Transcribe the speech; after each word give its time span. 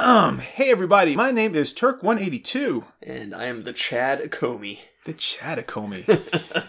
Um, 0.00 0.38
hey 0.38 0.70
everybody, 0.70 1.16
my 1.16 1.32
name 1.32 1.56
is 1.56 1.74
Turk182, 1.74 2.84
And 3.02 3.34
I 3.34 3.46
am 3.46 3.64
the 3.64 3.72
Chad 3.72 4.20
Comey. 4.30 4.78
the 5.04 5.12
Chattacomy. 5.12 6.06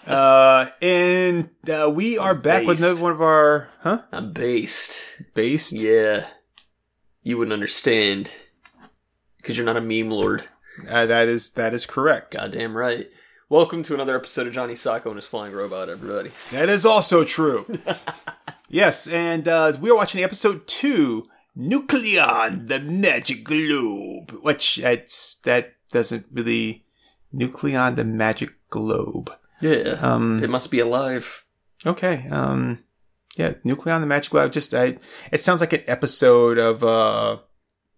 uh, 0.07 0.71
and 0.81 1.49
uh, 1.71 1.91
we 1.91 2.17
are 2.17 2.33
back 2.33 2.65
with 2.65 2.79
another 2.79 3.01
one 3.03 3.11
of 3.11 3.21
our, 3.21 3.69
huh? 3.81 4.01
I'm 4.11 4.33
based. 4.33 5.21
Based? 5.35 5.73
Yeah. 5.73 6.25
You 7.21 7.37
wouldn't 7.37 7.53
understand. 7.53 8.33
Because 9.37 9.55
you're 9.57 9.65
not 9.65 9.77
a 9.77 9.81
meme 9.81 10.09
lord. 10.09 10.45
Uh, 10.89 11.05
that 11.05 11.27
is 11.27 11.51
that 11.51 11.75
is 11.75 11.85
correct. 11.85 12.31
Goddamn 12.31 12.75
right. 12.75 13.07
Welcome 13.47 13.83
to 13.83 13.93
another 13.93 14.15
episode 14.15 14.47
of 14.47 14.53
Johnny 14.53 14.73
Sokko 14.73 15.05
and 15.07 15.17
his 15.17 15.25
flying 15.25 15.53
robot, 15.53 15.87
everybody. 15.87 16.31
That 16.51 16.67
is 16.67 16.83
also 16.83 17.23
true. 17.23 17.67
yes, 18.69 19.07
and 19.07 19.47
uh, 19.47 19.73
we 19.79 19.91
are 19.91 19.95
watching 19.95 20.23
episode 20.23 20.65
two, 20.65 21.27
Nucleon, 21.57 22.67
the 22.67 22.79
Magic 22.79 23.43
Globe, 23.43 24.31
which 24.41 24.77
that's 24.77 25.35
that 25.43 25.75
doesn't 25.91 26.25
really 26.31 26.85
Nucleon, 27.33 27.95
the 27.95 28.05
Magic 28.05 28.51
Globe. 28.69 29.31
Yeah. 29.61 29.97
Um, 30.01 30.43
it 30.43 30.49
must 30.49 30.71
be 30.71 30.79
alive. 30.79 31.45
Okay. 31.85 32.27
Um 32.29 32.83
yeah, 33.35 33.53
Nucleon 33.65 34.01
the 34.01 34.07
Magic 34.07 34.31
Globe 34.31 34.51
just 34.51 34.73
I 34.73 34.97
it 35.31 35.39
sounds 35.39 35.61
like 35.61 35.73
an 35.73 35.83
episode 35.87 36.57
of 36.57 36.83
uh 36.83 37.37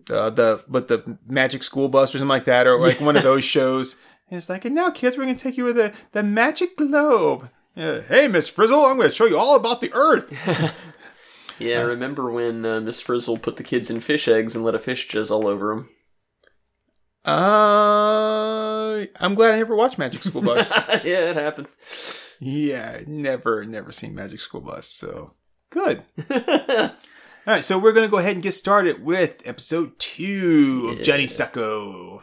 uh, 0.09 0.29
the 0.29 0.63
but 0.67 0.87
the 0.87 1.17
Magic 1.27 1.63
School 1.63 1.89
Bus 1.89 2.13
or 2.13 2.17
something 2.17 2.27
like 2.27 2.45
that 2.45 2.67
or 2.67 2.79
like 2.79 2.99
one 3.01 3.15
of 3.15 3.23
those 3.23 3.43
shows. 3.43 3.97
And 4.29 4.37
it's 4.37 4.49
like, 4.49 4.65
and 4.65 4.73
now 4.73 4.89
kids, 4.89 5.17
we're 5.17 5.25
gonna 5.25 5.37
take 5.37 5.57
you 5.57 5.65
with 5.65 5.75
the 5.75 5.93
the 6.11 6.23
Magic 6.23 6.77
Globe. 6.77 7.49
Uh, 7.75 8.01
hey, 8.01 8.27
Miss 8.27 8.47
Frizzle, 8.47 8.85
I'm 8.85 8.97
gonna 8.97 9.11
show 9.11 9.25
you 9.25 9.37
all 9.37 9.55
about 9.55 9.81
the 9.81 9.93
Earth. 9.93 10.75
Yeah, 11.61 11.79
I 11.79 11.83
remember 11.83 12.31
when 12.31 12.65
uh, 12.65 12.81
Miss 12.81 13.01
Frizzle 13.01 13.37
put 13.37 13.57
the 13.57 13.63
kids 13.63 13.89
in 13.89 13.99
fish 14.01 14.27
eggs 14.27 14.55
and 14.55 14.63
let 14.65 14.75
a 14.75 14.79
fish 14.79 15.07
jizz 15.07 15.31
all 15.31 15.47
over 15.47 15.75
them? 15.75 15.89
uh, 17.25 19.05
I'm 19.19 19.35
glad 19.35 19.53
I 19.55 19.57
never 19.57 19.75
watched 19.75 19.97
Magic 19.97 20.23
School 20.23 20.41
Bus. 20.41 20.71
yeah, 21.03 21.29
it 21.31 21.35
happened. 21.35 21.67
yeah, 22.39 23.01
never, 23.07 23.65
never 23.65 23.91
seen 23.91 24.15
Magic 24.15 24.39
School 24.39 24.61
Bus. 24.61 24.87
So 24.87 25.33
good. 25.69 26.03
All 27.47 27.55
right, 27.55 27.63
so 27.63 27.79
we're 27.79 27.91
going 27.93 28.05
to 28.05 28.11
go 28.11 28.19
ahead 28.19 28.33
and 28.33 28.43
get 28.43 28.53
started 28.53 29.03
with 29.03 29.41
episode 29.47 29.97
two 29.97 30.89
of 30.91 30.97
Yeah. 30.99 31.03
Johnny 31.03 31.25
Sucko. 31.25 32.21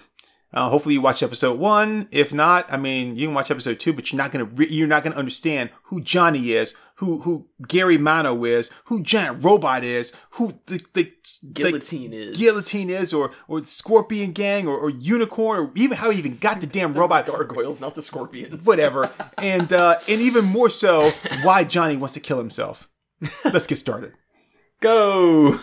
Uh, 0.53 0.69
hopefully 0.70 0.94
you 0.94 1.00
watch 1.00 1.22
episode 1.22 1.59
one. 1.59 2.09
If 2.11 2.33
not, 2.33 2.72
I 2.72 2.77
mean, 2.77 3.16
you 3.16 3.27
can 3.27 3.34
watch 3.34 3.50
episode 3.50 3.78
two, 3.81 3.92
but 3.92 4.11
you're 4.12 4.16
not 4.16 4.33
gonna 4.33 4.44
re- 4.47 4.69
you're 4.70 4.86
not 4.86 5.03
gonna 5.05 5.16
understand 5.16 5.70
who 5.84 6.00
Johnny 6.00 6.53
is, 6.53 6.75
who 6.98 7.20
who 7.22 7.48
Gary 7.66 7.96
Mano 7.98 8.44
is, 8.44 8.70
who 8.86 9.02
Giant 9.02 9.42
Robot 9.44 9.82
is, 9.84 10.12
who 10.32 10.52
the 10.66 10.80
the, 10.94 11.12
the 11.42 11.48
Guillotine 11.52 12.12
is. 12.12 12.36
Guillotine 12.36 12.91
is, 12.91 13.12
or 13.14 13.32
or 13.46 13.62
Scorpion 13.64 14.32
Gang, 14.32 14.66
or, 14.68 14.77
or 14.77 14.91
Unicorn, 14.91 15.60
or 15.60 15.72
even 15.74 15.96
how 15.96 16.10
he 16.10 16.19
even 16.19 16.36
got 16.38 16.60
the 16.60 16.66
damn 16.78 16.92
robot. 16.94 17.26
Gargoyles, 17.26 17.80
not 17.80 17.94
the 17.94 18.02
scorpions. 18.02 18.66
Whatever, 18.66 19.10
and 19.38 19.72
uh, 19.72 19.96
and 20.08 20.20
even 20.20 20.44
more 20.44 20.69
so, 20.70 21.10
why 21.42 21.64
Johnny 21.64 21.96
wants 21.96 22.14
to 22.14 22.20
kill 22.20 22.38
himself. 22.38 22.88
Let's 23.44 23.66
get 23.66 23.76
started. 23.76 24.14
Go! 24.80 25.58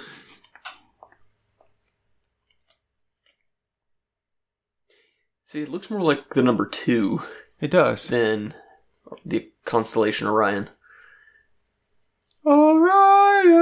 See, 5.44 5.62
it 5.62 5.70
looks 5.70 5.90
more 5.90 6.02
like 6.02 6.34
the 6.34 6.42
number 6.44 6.66
two 6.66 7.22
It 7.62 7.72
does. 7.72 8.08
than 8.08 8.54
the 9.26 9.52
constellation 9.64 10.28
Orion. 10.28 10.70
Orion. 12.46 13.56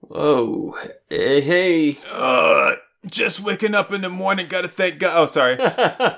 Whoa. 0.00 0.74
Hey, 1.08 1.40
hey. 1.42 1.98
Uh, 2.10 2.76
just 3.06 3.40
waking 3.40 3.74
up 3.74 3.92
in 3.92 4.00
the 4.00 4.08
morning. 4.08 4.46
Gotta 4.48 4.68
thank 4.68 4.98
God. 4.98 5.12
Oh, 5.14 5.26
sorry. 5.26 5.56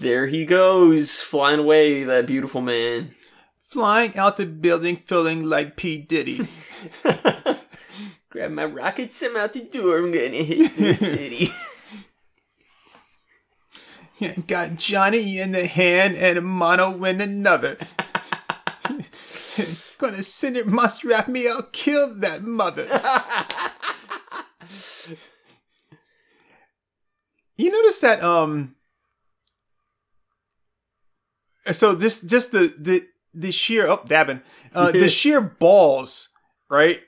there 0.00 0.26
he 0.26 0.44
goes, 0.44 1.20
flying 1.20 1.60
away, 1.60 2.04
that 2.04 2.26
beautiful 2.26 2.60
man. 2.60 3.14
Flying 3.60 4.16
out 4.16 4.36
the 4.36 4.44
building, 4.46 4.96
feeling 4.96 5.48
like 5.48 5.76
P 5.76 5.96
Diddy. 5.98 6.46
Grab 8.30 8.50
my 8.50 8.66
rockets, 8.66 9.22
I'm 9.22 9.36
out 9.36 9.54
the 9.54 9.60
door, 9.60 9.98
I'm 9.98 10.12
gonna 10.12 10.42
hit 10.42 10.70
the 10.72 10.94
city. 10.94 11.48
Got 14.46 14.76
Johnny 14.76 15.38
in 15.38 15.52
the 15.52 15.66
hand 15.66 16.16
and 16.16 16.44
Mono 16.44 17.04
in 17.04 17.20
another. 17.20 17.76
Gonna 19.98 20.22
send 20.22 20.56
it 20.56 20.66
must 20.66 21.04
wrap 21.04 21.28
me. 21.28 21.48
I'll 21.48 21.68
kill 21.72 22.14
that 22.20 22.42
mother. 22.42 22.84
you 27.56 27.70
notice 27.70 28.00
that 28.00 28.22
um. 28.22 28.74
So 31.72 31.94
this 31.94 32.20
just 32.20 32.52
the 32.52 32.74
the 32.78 33.00
the 33.34 33.52
sheer 33.52 33.86
oh 33.86 34.02
dabbing 34.06 34.40
uh 34.74 34.92
the 34.92 35.08
sheer 35.08 35.40
balls 35.40 36.28
right 36.70 37.00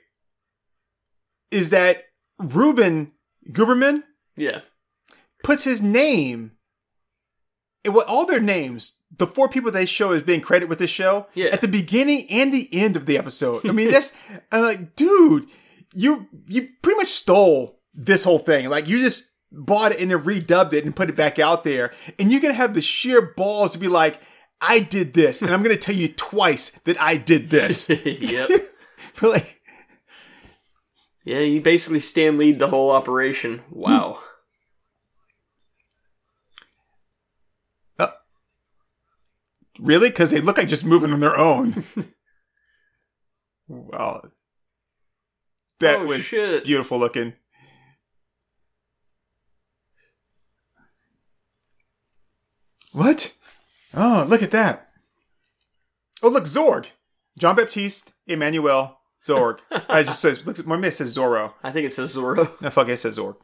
is 1.49 1.69
that 1.69 2.03
Reuben 2.37 3.13
Guberman 3.51 4.03
yeah. 4.35 4.61
puts 5.43 5.63
his 5.63 5.81
name 5.81 6.51
and 7.85 7.93
what 7.95 8.07
all 8.07 8.25
their 8.25 8.39
names 8.41 8.95
the 9.17 9.25
four 9.27 9.49
people 9.49 9.71
they 9.71 9.85
show 9.85 10.11
as 10.11 10.21
being 10.23 10.41
credited 10.41 10.69
with 10.69 10.79
this 10.79 10.89
show 10.91 11.27
Yeah. 11.33 11.47
at 11.51 11.61
the 11.61 11.67
beginning 11.67 12.25
and 12.29 12.53
the 12.53 12.67
end 12.71 12.95
of 12.95 13.05
the 13.05 13.17
episode 13.17 13.67
i 13.67 13.71
mean 13.71 13.89
that's 13.91 14.13
i'm 14.51 14.61
like 14.63 14.95
dude 14.95 15.47
you 15.93 16.27
you 16.47 16.69
pretty 16.81 16.97
much 16.97 17.07
stole 17.07 17.79
this 17.93 18.23
whole 18.23 18.39
thing 18.39 18.69
like 18.69 18.87
you 18.87 19.01
just 19.01 19.31
bought 19.51 19.91
it 19.93 19.99
and 20.01 20.11
then 20.11 20.19
redubbed 20.19 20.73
it 20.73 20.85
and 20.85 20.95
put 20.95 21.09
it 21.09 21.15
back 21.15 21.39
out 21.39 21.63
there 21.63 21.91
and 22.19 22.31
you're 22.31 22.41
gonna 22.41 22.53
have 22.53 22.73
the 22.75 22.81
sheer 22.81 23.33
balls 23.35 23.73
to 23.73 23.79
be 23.79 23.87
like 23.87 24.21
i 24.61 24.79
did 24.79 25.13
this 25.13 25.41
and 25.41 25.51
i'm 25.51 25.63
gonna 25.63 25.75
tell 25.75 25.95
you 25.95 26.07
twice 26.07 26.69
that 26.85 27.01
i 27.01 27.17
did 27.17 27.49
this 27.49 27.89
yep. 28.05 28.49
But, 29.21 29.31
like 29.31 29.61
Yeah, 31.25 31.39
you 31.39 31.61
basically 31.61 31.99
stand 31.99 32.37
lead 32.37 32.59
the 32.59 32.67
whole 32.69 32.91
operation. 32.91 33.61
Wow. 33.69 34.19
Really 39.79 40.09
because 40.09 40.31
they 40.31 40.41
look 40.41 40.57
like 40.57 40.67
just 40.67 40.85
moving 40.85 41.13
on 41.13 41.19
their 41.19 41.37
own 41.37 41.83
wow 43.67 44.21
that 45.79 45.99
Oh, 45.99 46.05
was 46.05 46.23
shit. 46.23 46.63
beautiful 46.65 46.97
looking 46.99 47.33
What? 52.91 53.35
Oh, 53.93 54.25
look 54.27 54.43
at 54.43 54.51
that. 54.51 54.89
Oh, 56.21 56.29
look, 56.29 56.45
Zorg. 56.45 56.91
John 57.37 57.55
Baptiste, 57.55 58.13
Emmanuel, 58.27 58.99
Zorg. 59.25 59.59
I 59.89 60.03
just 60.03 60.19
says, 60.19 60.45
look, 60.45 60.65
my 60.65 60.75
miss 60.75 60.97
says 60.97 61.15
Zorro. 61.15 61.53
I 61.63 61.71
think 61.71 61.85
it 61.85 61.93
says 61.93 62.15
Zorro. 62.15 62.59
No, 62.61 62.69
fuck, 62.69 62.89
it 62.89 62.97
says 62.97 63.17
Zorg. 63.17 63.35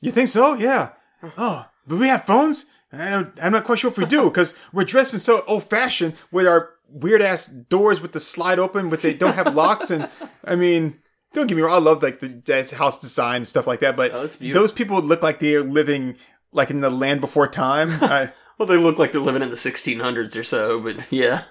You 0.00 0.10
think 0.10 0.28
so? 0.28 0.54
Yeah. 0.54 0.90
Oh, 1.38 1.66
but 1.86 2.00
we 2.00 2.08
have 2.08 2.24
phones? 2.24 2.66
I 2.92 3.10
don't, 3.10 3.32
I'm 3.42 3.52
not 3.52 3.64
quite 3.64 3.78
sure 3.78 3.90
if 3.90 3.96
we 3.98 4.04
do 4.04 4.24
because 4.24 4.54
we're 4.72 4.84
dressed 4.84 5.14
in 5.14 5.20
so 5.20 5.42
old 5.46 5.64
fashioned 5.64 6.14
with 6.30 6.46
our 6.46 6.70
weird 6.88 7.22
ass 7.22 7.46
doors 7.46 8.00
with 8.00 8.12
the 8.12 8.20
slide 8.20 8.58
open, 8.58 8.90
but 8.90 9.00
they 9.00 9.14
don't 9.14 9.34
have 9.34 9.54
locks. 9.54 9.90
And 9.90 10.08
I 10.44 10.56
mean, 10.56 11.00
don't 11.32 11.46
get 11.46 11.56
me 11.56 11.62
wrong, 11.62 11.74
I 11.74 11.78
love 11.78 12.02
like 12.02 12.20
the 12.20 12.74
house 12.76 12.98
design 12.98 13.36
and 13.36 13.48
stuff 13.48 13.66
like 13.66 13.80
that, 13.80 13.96
but 13.96 14.12
Oh, 14.12 14.26
those 14.26 14.72
people 14.72 15.00
look 15.00 15.22
like 15.22 15.38
they're 15.38 15.62
living 15.64 16.16
like 16.52 16.70
in 16.70 16.80
the 16.80 16.90
land 16.90 17.20
before 17.22 17.48
time. 17.48 17.90
I, 18.02 18.32
Well, 18.58 18.68
they 18.68 18.76
look 18.76 18.98
like 18.98 19.12
they're 19.12 19.20
living 19.20 19.42
in 19.42 19.48
the 19.50 19.56
1600s 19.56 20.38
or 20.38 20.44
so, 20.44 20.78
but 20.78 21.10
yeah. 21.10 21.44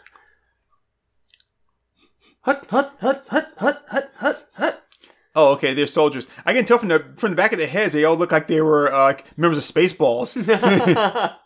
Hut, 2.41 2.65
hut, 2.69 2.95
hut, 2.99 3.25
hut, 3.29 3.53
hut, 3.57 3.85
hut, 3.89 4.11
hut. 4.17 4.40
Oh, 5.35 5.53
okay, 5.53 5.73
they're 5.73 5.87
soldiers. 5.87 6.27
I 6.45 6.53
can 6.53 6.65
tell 6.65 6.77
from 6.77 6.89
the 6.89 7.13
from 7.17 7.31
the 7.31 7.35
back 7.35 7.51
of 7.53 7.57
their 7.59 7.67
heads, 7.67 7.93
they 7.93 8.03
all 8.03 8.15
look 8.17 8.31
like 8.31 8.47
they 8.47 8.61
were 8.61 8.91
uh, 8.91 9.17
members 9.37 9.57
of 9.57 9.63
Spaceballs. 9.75 10.35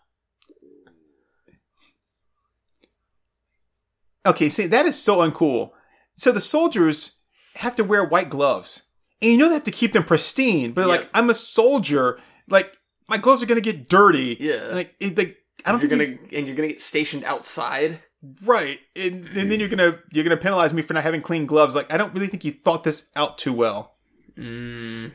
Okay, 4.25 4.49
see, 4.49 4.65
that 4.67 4.85
is 4.85 5.01
so 5.01 5.17
uncool. 5.17 5.71
So 6.17 6.31
the 6.31 6.39
soldiers 6.39 7.17
have 7.55 7.75
to 7.75 7.83
wear 7.83 8.03
white 8.03 8.29
gloves. 8.29 8.83
And 9.21 9.31
you 9.31 9.37
know 9.37 9.47
they 9.49 9.53
have 9.55 9.63
to 9.65 9.71
keep 9.71 9.93
them 9.93 10.03
pristine, 10.03 10.71
but 10.71 10.81
Yeah. 10.81 10.87
like, 10.87 11.09
I'm 11.13 11.29
a 11.29 11.33
soldier. 11.35 12.19
Like, 12.49 12.75
my 13.07 13.17
gloves 13.17 13.43
are 13.43 13.45
gonna 13.45 13.61
get 13.61 13.87
dirty. 13.87 14.35
Yeah. 14.39 14.67
Like, 14.71 14.95
it, 14.99 15.17
like 15.17 15.37
I 15.63 15.71
don't 15.71 15.79
you're 15.81 15.89
think 15.89 16.21
gonna 16.23 16.37
and 16.37 16.47
you're 16.47 16.55
gonna 16.55 16.69
get 16.69 16.81
stationed 16.81 17.23
outside. 17.23 17.99
Right. 18.43 18.79
And, 18.95 19.27
and 19.29 19.51
then 19.51 19.59
you're 19.59 19.69
gonna 19.69 19.99
you're 20.11 20.23
gonna 20.23 20.37
penalize 20.37 20.73
me 20.73 20.81
for 20.81 20.93
not 20.93 21.03
having 21.03 21.21
clean 21.21 21.45
gloves. 21.45 21.75
Like, 21.75 21.91
I 21.91 21.97
don't 21.97 22.13
really 22.13 22.27
think 22.27 22.43
you 22.43 22.51
thought 22.51 22.83
this 22.83 23.09
out 23.15 23.37
too 23.37 23.53
well. 23.53 23.95
Mmm. 24.37 25.11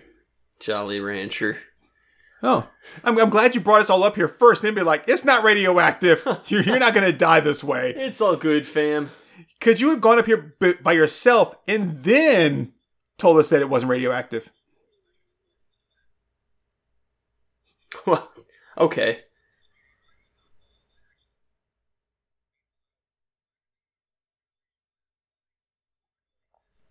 Jolly 0.60 1.00
Rancher. 1.00 1.58
Oh, 2.42 2.68
I'm, 3.04 3.18
I'm 3.18 3.30
glad 3.30 3.54
you 3.54 3.60
brought 3.60 3.82
us 3.82 3.90
all 3.90 4.02
up 4.02 4.16
here 4.16 4.28
first. 4.28 4.62
Then 4.62 4.74
be 4.74 4.82
like, 4.82 5.04
it's 5.06 5.24
not 5.24 5.44
radioactive. 5.44 6.26
You're, 6.46 6.62
you're 6.62 6.78
not 6.78 6.94
to 6.94 7.12
die 7.12 7.40
this 7.40 7.62
way. 7.62 7.92
It's 7.94 8.20
all 8.20 8.36
good, 8.36 8.66
fam. 8.66 9.10
Could 9.60 9.80
you 9.80 9.90
have 9.90 10.00
gone 10.00 10.18
up 10.18 10.24
here 10.24 10.54
b- 10.58 10.74
by 10.82 10.92
yourself 10.92 11.54
and 11.68 12.02
then 12.02 12.72
told 13.18 13.38
us 13.38 13.50
that 13.50 13.60
it 13.60 13.68
wasn't 13.68 13.90
radioactive? 13.90 14.50
Well, 18.06 18.30
okay. 18.78 19.24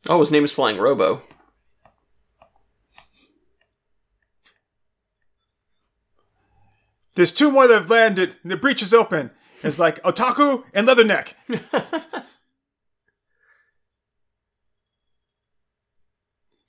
Oh, 0.07 0.19
his 0.19 0.31
name 0.31 0.43
is 0.43 0.51
Flying 0.51 0.77
Robo. 0.77 1.21
There's 7.15 7.33
two 7.33 7.51
more 7.51 7.67
that 7.67 7.73
have 7.73 7.89
landed, 7.89 8.37
and 8.43 8.51
the 8.51 8.55
breach 8.55 8.81
is 8.81 8.93
open. 8.93 9.31
It's 9.61 9.77
like 9.77 10.01
Otaku 10.03 10.63
and 10.73 10.87
Leatherneck. 10.87 11.33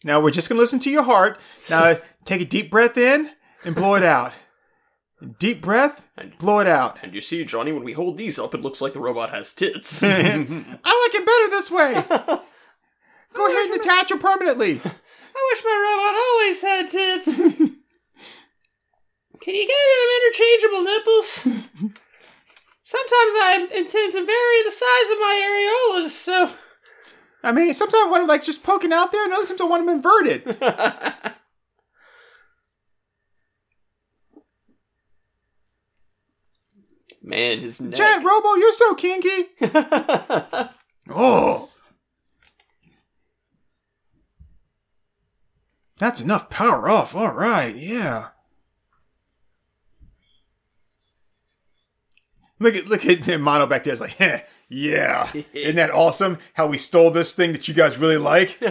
now 0.02 0.20
we're 0.20 0.32
just 0.32 0.48
gonna 0.48 0.60
listen 0.60 0.80
to 0.80 0.90
your 0.90 1.04
heart. 1.04 1.38
Now 1.68 1.98
take 2.24 2.40
a 2.40 2.44
deep 2.44 2.68
breath 2.68 2.96
in 2.96 3.30
and 3.64 3.76
blow 3.76 3.94
it 3.94 4.02
out. 4.02 4.32
Deep 5.38 5.60
breath, 5.60 6.08
and, 6.16 6.36
blow 6.38 6.58
it 6.58 6.66
out. 6.66 6.98
And 7.02 7.14
you 7.14 7.20
see, 7.20 7.44
Johnny, 7.44 7.70
when 7.70 7.84
we 7.84 7.92
hold 7.92 8.16
these 8.16 8.38
up, 8.38 8.54
it 8.54 8.62
looks 8.62 8.80
like 8.80 8.94
the 8.94 9.00
robot 9.00 9.30
has 9.30 9.52
tits. 9.52 10.02
I 10.02 10.08
like 10.08 11.14
it 11.14 11.26
better 11.26 11.48
this 11.50 11.70
way. 11.70 12.02
Go 13.34 13.46
ahead 13.46 13.70
and 13.70 13.80
attach 13.80 14.08
them 14.08 14.18
permanently. 14.18 14.80
I 15.34 15.50
wish 15.52 15.64
my 15.64 15.76
robot 15.86 16.14
always 16.28 16.60
had 16.62 16.88
tits. 16.88 17.36
Can 19.40 19.54
you 19.54 19.66
get 19.66 19.84
them 19.96 20.10
interchangeable 20.26 20.82
nipples? 20.82 21.28
Sometimes 22.82 23.34
I 23.36 23.68
intend 23.76 24.12
to 24.12 24.26
vary 24.26 24.62
the 24.64 24.70
size 24.70 25.10
of 25.12 25.18
my 25.18 25.34
areolas, 25.94 26.10
so. 26.10 26.50
I 27.42 27.52
mean, 27.52 27.72
sometimes 27.72 28.04
I 28.04 28.10
want 28.10 28.22
them 28.22 28.28
like 28.28 28.44
just 28.44 28.62
poking 28.62 28.92
out 28.92 29.12
there, 29.12 29.24
and 29.24 29.32
other 29.32 29.46
times 29.46 29.60
I 29.60 29.64
want 29.64 29.86
them 29.86 29.94
inverted. 29.94 30.44
Man, 37.22 37.60
his 37.60 37.80
neck. 37.80 37.96
Giant 37.96 38.24
Robo, 38.24 38.54
you're 38.56 38.72
so 38.72 38.94
kinky. 38.94 39.50
Oh. 41.12 41.69
That's 46.00 46.23
enough 46.23 46.49
power 46.49 46.88
off. 46.88 47.14
All 47.14 47.31
right, 47.31 47.76
yeah. 47.76 48.29
Look 52.58 52.75
at 52.75 52.87
look 52.87 53.05
at 53.05 53.29
Mono 53.38 53.67
back 53.67 53.85
there. 53.85 53.93
It's 53.93 54.00
like, 54.00 54.17
heh, 54.17 54.41
yeah. 54.70 55.31
Isn't 55.52 55.76
that 55.76 55.91
awesome? 55.91 56.38
How 56.55 56.67
we 56.67 56.79
stole 56.79 57.11
this 57.11 57.35
thing 57.35 57.52
that 57.52 57.69
you 57.69 57.75
guys 57.75 57.99
really 57.99 58.17
like. 58.17 58.58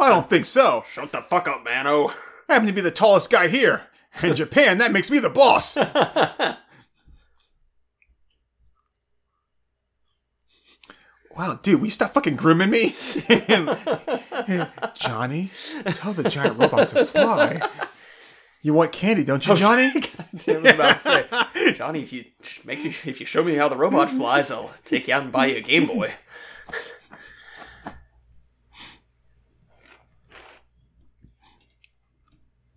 I 0.00 0.10
don't 0.10 0.28
think 0.28 0.44
so. 0.44 0.84
Shut 0.92 1.12
the 1.12 1.22
fuck 1.22 1.48
up, 1.48 1.64
Mano. 1.64 2.08
I 2.46 2.52
happen 2.52 2.66
to 2.68 2.74
be 2.74 2.82
the 2.82 2.90
tallest 2.90 3.30
guy 3.30 3.48
here. 3.48 3.86
In 4.22 4.36
Japan, 4.36 4.76
that 4.78 4.92
makes 4.92 5.10
me 5.10 5.18
the 5.18 5.30
boss. 5.30 5.78
Wow, 11.38 11.58
dude, 11.62 11.80
will 11.80 11.86
you 11.86 11.92
stop 11.92 12.10
fucking 12.10 12.36
grooming 12.36 12.70
me? 12.70 12.88
Johnny, 14.94 15.50
tell 15.86 16.12
the 16.12 16.28
giant 16.28 16.58
robot 16.58 16.88
to 16.88 17.04
fly. 17.04 17.60
You 18.60 18.74
want 18.74 18.90
candy, 18.90 19.22
don't 19.22 19.46
you, 19.46 19.52
oh, 19.52 19.56
Johnny? 19.56 19.84
I 20.48 20.50
about 20.50 20.98
to 20.98 20.98
say, 20.98 21.72
Johnny, 21.74 22.02
if 22.02 22.12
you 22.12 22.24
make 22.64 22.82
me, 22.82 22.90
if 22.90 23.20
you 23.20 23.26
show 23.26 23.44
me 23.44 23.54
how 23.54 23.68
the 23.68 23.76
robot 23.76 24.10
flies, 24.10 24.50
I'll 24.50 24.72
take 24.84 25.06
you 25.06 25.14
out 25.14 25.22
and 25.22 25.32
buy 25.32 25.46
you 25.46 25.56
a 25.56 25.60
Game 25.60 25.86
Boy. 25.86 26.12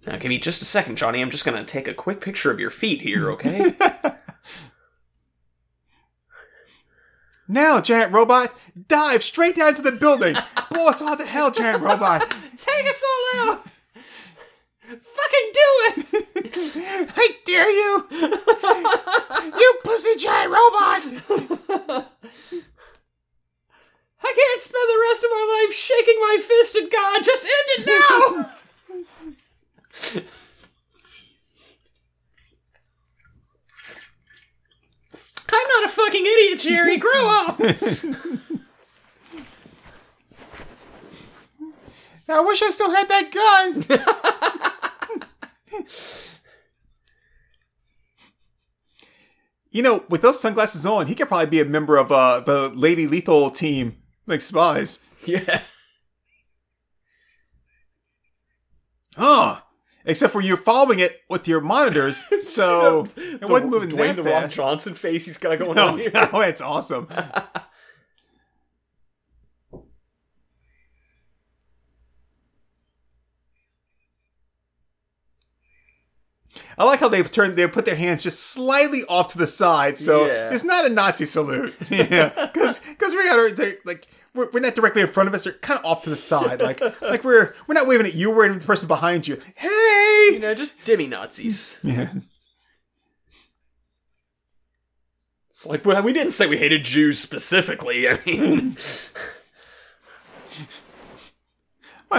Now, 0.06 0.18
give 0.18 0.30
me 0.30 0.40
just 0.40 0.62
a 0.62 0.66
second, 0.66 0.98
Johnny. 0.98 1.22
I'm 1.22 1.30
just 1.30 1.46
gonna 1.46 1.64
take 1.64 1.88
a 1.88 1.94
quick 1.94 2.22
picture 2.22 2.52
of 2.52 2.60
your 2.60 2.72
feet 2.72 3.02
here, 3.02 3.32
okay? 3.32 3.72
Now, 7.52 7.82
giant 7.82 8.14
robot, 8.14 8.56
dive 8.88 9.24
straight 9.26 9.58
down 9.58 9.76
to 9.76 9.82
the 9.82 9.92
building. 9.92 10.38
Blow 10.70 10.88
us 10.88 11.02
all 11.02 11.18
to 11.18 11.26
hell, 11.26 11.52
giant 11.52 11.84
robot. 11.84 12.22
take 12.56 12.88
us 12.88 13.04
all 13.04 13.42
out! 13.50 13.66
Fucking 14.88 15.52
do 15.54 15.68
it! 15.84 16.06
I 17.18 17.28
dare 17.46 17.70
you! 17.70 18.08
you 19.60 19.80
pussy 19.84 20.16
giant 20.16 20.50
robot! 20.50 21.02
I 24.24 24.34
can't 24.34 24.62
spend 24.62 24.88
the 24.88 25.02
rest 25.10 25.24
of 25.26 25.32
my 25.32 25.66
life 25.68 25.76
shaking 25.76 26.20
my 26.22 26.38
fist 26.42 26.78
at 26.78 26.90
God. 26.90 27.22
Just 27.22 27.44
end 27.44 27.68
it 27.76 27.86
now! 30.16 30.22
I'm 35.52 35.68
not 35.68 35.86
a 35.86 35.90
fucking 35.90 36.26
idiot, 36.26 36.60
Jerry. 36.60 36.98
Grow 36.98 37.12
up. 37.14 37.60
I 42.30 42.40
wish 42.40 42.62
I 42.62 42.70
still 42.70 42.92
had 42.92 43.10
that 43.10 43.32
gun. 43.32 43.84
you 49.72 49.82
know, 49.82 50.06
with 50.10 50.22
those 50.22 50.40
sunglasses 50.40 50.86
on, 50.86 51.08
he 51.08 51.16
could 51.16 51.28
probably 51.28 51.48
be 51.48 51.60
a 51.60 51.66
member 51.66 51.98
of 51.98 52.12
uh, 52.12 52.40
the 52.40 52.70
Lady 52.70 53.08
Lethal 53.08 53.50
team, 53.50 53.98
like 54.28 54.42
spies. 54.42 55.00
yeah. 55.26 55.62
Huh. 59.16 59.61
Except 60.06 60.34
for 60.34 60.42
you're 60.42 60.58
following 60.58 61.00
it 61.00 61.22
with 61.30 61.48
your 61.48 61.62
monitors, 61.62 62.24
so 62.42 63.06
it 63.16 63.48
wasn't 63.48 63.72
moving 63.72 63.90
Dwayne 63.90 64.16
that 64.16 64.18
the 64.18 64.24
fast. 64.24 64.56
Johnson 64.56 64.94
face 64.96 65.26
he's 65.26 65.38
got 65.38 65.60
going 65.60 65.76
No, 65.76 65.90
on 65.90 65.98
here. 66.00 66.12
no, 66.34 66.42
it's 66.42 66.62
awesome. 66.62 67.08
I 76.78 76.84
like 76.84 77.00
how 77.00 77.08
they've 77.10 77.30
turned 77.30 77.56
they 77.56 77.68
put 77.68 77.86
their 77.86 77.96
hands 77.96 78.24
just 78.24 78.40
slightly 78.42 79.02
off 79.08 79.30
to 79.30 79.38
the 79.38 79.48
side, 79.48 80.00
so 80.00 80.26
Yeah. 80.26 80.50
it's 80.54 80.64
not 80.64 80.86
a 80.86 80.90
Nazi 80.90 81.26
salute. 81.26 81.74
yeah, 81.90 82.30
because 82.48 82.80
because 82.80 83.14
we 83.14 83.24
got 83.26 83.56
to 83.56 83.78
like 83.86 84.08
we're, 84.34 84.50
we're 84.52 84.60
not 84.60 84.76
directly 84.76 85.02
in 85.02 85.08
front 85.08 85.28
of 85.30 85.36
us; 85.36 85.44
they're 85.44 85.54
kind 85.54 85.80
of 85.80 85.86
off 85.86 86.04
to 86.04 86.10
the 86.10 86.16
side, 86.16 86.62
like 86.62 86.82
like 87.02 87.24
we're 87.24 87.54
we're 87.68 87.76
not 87.76 87.88
waving 87.88 88.06
at 88.06 88.16
you, 88.16 88.30
we're 88.32 88.42
waving 88.42 88.56
at 88.56 88.62
the 88.62 88.68
person 88.68 88.88
behind 88.88 89.28
you. 89.28 89.42
Hey, 89.56 90.30
You 90.34 90.40
know, 90.40 90.54
just 90.54 90.86
demi 90.86 91.08
Nazis. 91.08 91.80
yeah. 91.84 92.14
It's 95.50 95.66
like, 95.66 95.86
well, 95.86 96.02
we 96.02 96.14
didn't 96.14 96.32
say 96.32 96.48
we 96.48 96.58
hated 96.58 96.84
Jews 96.84 97.20
specifically. 97.20 98.08
I 98.08 98.20
mean, 98.26 98.78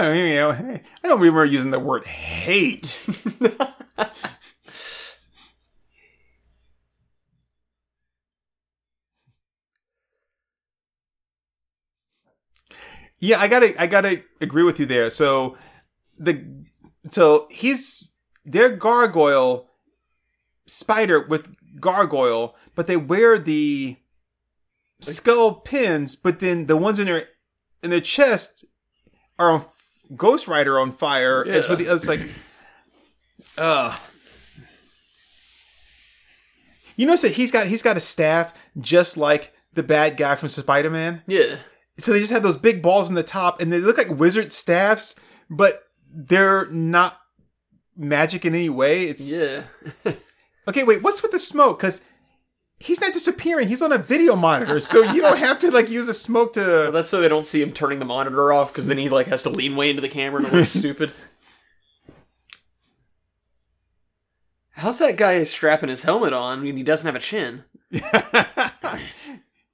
don't, 0.01 0.15
you 0.15 0.35
know, 0.35 0.51
hey, 0.51 0.81
I 1.03 1.07
don't 1.07 1.19
remember 1.19 1.45
using 1.45 1.71
the 1.71 1.79
word 1.79 2.05
hate. 2.05 3.05
yeah, 13.23 13.39
I 13.39 13.47
gotta, 13.47 13.81
I 13.81 13.87
gotta 13.87 14.21
agree 14.41 14.63
with 14.63 14.79
you 14.81 14.85
there. 14.85 15.09
So 15.09 15.57
the, 16.19 16.43
so 17.09 17.47
he's 17.49 18.17
they're 18.43 18.69
gargoyle 18.69 19.69
spider 20.65 21.21
with 21.21 21.55
gargoyle, 21.79 22.55
but 22.75 22.87
they 22.87 22.97
wear 22.97 23.39
the 23.39 23.95
skull 24.99 25.55
pins, 25.55 26.17
but 26.17 26.39
then 26.39 26.65
the 26.65 26.75
ones 26.75 26.99
in 26.99 27.05
their 27.05 27.25
in 27.81 27.89
their 27.91 28.01
chest 28.01 28.65
are 29.39 29.51
on 29.51 29.65
Ghost 30.17 30.47
Rider 30.49 30.77
on 30.77 30.91
fire. 30.91 31.45
It's 31.45 31.69
with 31.69 31.79
the 31.79 31.93
it's 31.93 32.07
like, 32.07 32.27
uh. 33.57 33.97
You 36.95 37.07
notice 37.07 37.21
that 37.21 37.31
he's 37.31 37.51
got 37.51 37.67
he's 37.67 37.81
got 37.81 37.95
a 37.95 38.01
staff 38.01 38.53
just 38.79 39.15
like 39.15 39.53
the 39.73 39.81
bad 39.81 40.17
guy 40.17 40.35
from 40.35 40.49
Spider 40.49 40.89
Man. 40.89 41.23
yeah. 41.25 41.55
So 41.99 42.11
they 42.11 42.19
just 42.19 42.31
have 42.31 42.43
those 42.43 42.57
big 42.57 42.81
balls 42.81 43.09
on 43.09 43.15
the 43.15 43.23
top, 43.23 43.61
and 43.61 43.71
they 43.71 43.79
look 43.79 43.97
like 43.97 44.09
wizard 44.09 44.51
staffs, 44.51 45.15
but 45.49 45.83
they're 46.11 46.67
not 46.71 47.19
magic 47.95 48.45
in 48.45 48.55
any 48.55 48.69
way. 48.69 49.03
It's 49.05 49.31
Yeah. 49.31 49.65
okay. 50.67 50.83
Wait, 50.83 51.03
what's 51.03 51.21
with 51.21 51.31
the 51.31 51.39
smoke? 51.39 51.77
Because 51.79 52.01
he's 52.79 52.99
not 52.99 53.13
disappearing. 53.13 53.67
He's 53.67 53.81
on 53.83 53.91
a 53.93 53.97
video 53.99 54.35
monitor, 54.35 54.79
so 54.79 55.03
you 55.13 55.21
don't 55.21 55.37
have 55.37 55.59
to 55.59 55.69
like 55.71 55.89
use 55.89 56.07
a 56.09 56.13
smoke 56.13 56.55
Well, 56.55 56.85
to. 56.87 56.91
that's 56.91 57.09
so 57.09 57.21
they 57.21 57.29
don't 57.29 57.45
see 57.45 57.61
him 57.61 57.71
turning 57.71 57.99
the 57.99 58.05
monitor 58.05 58.51
off 58.51 58.71
because 58.73 58.87
then 58.87 58.97
he 58.97 59.07
like 59.09 59.27
has 59.27 59.43
to 59.43 59.49
lean 59.49 59.75
way 59.75 59.89
into 59.91 60.01
the 60.01 60.09
camera 60.09 60.39
and 60.43 60.47
it 60.47 60.53
looks 60.53 60.69
stupid. 60.69 61.13
How's 64.71 64.97
that 64.99 65.17
guy 65.17 65.43
strapping 65.43 65.89
his 65.89 66.03
helmet 66.03 66.33
on 66.33 66.63
when 66.63 66.75
he 66.75 66.83
doesn't 66.83 67.05
have 67.05 67.15
a 67.15 67.19
chin? 67.19 67.63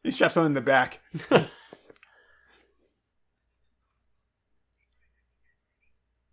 he 0.03 0.11
straps 0.11 0.35
on 0.37 0.45
in 0.45 0.53
the 0.53 0.61
back. 0.61 0.99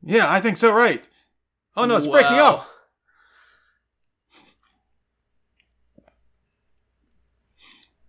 Yeah, 0.07 0.31
I 0.33 0.41
think 0.41 0.57
so. 0.57 0.73
Right. 0.73 1.07
Oh 1.77 1.85
no, 1.85 1.97
it's 1.97 2.07
breaking 2.07 2.39
up. 2.39 2.67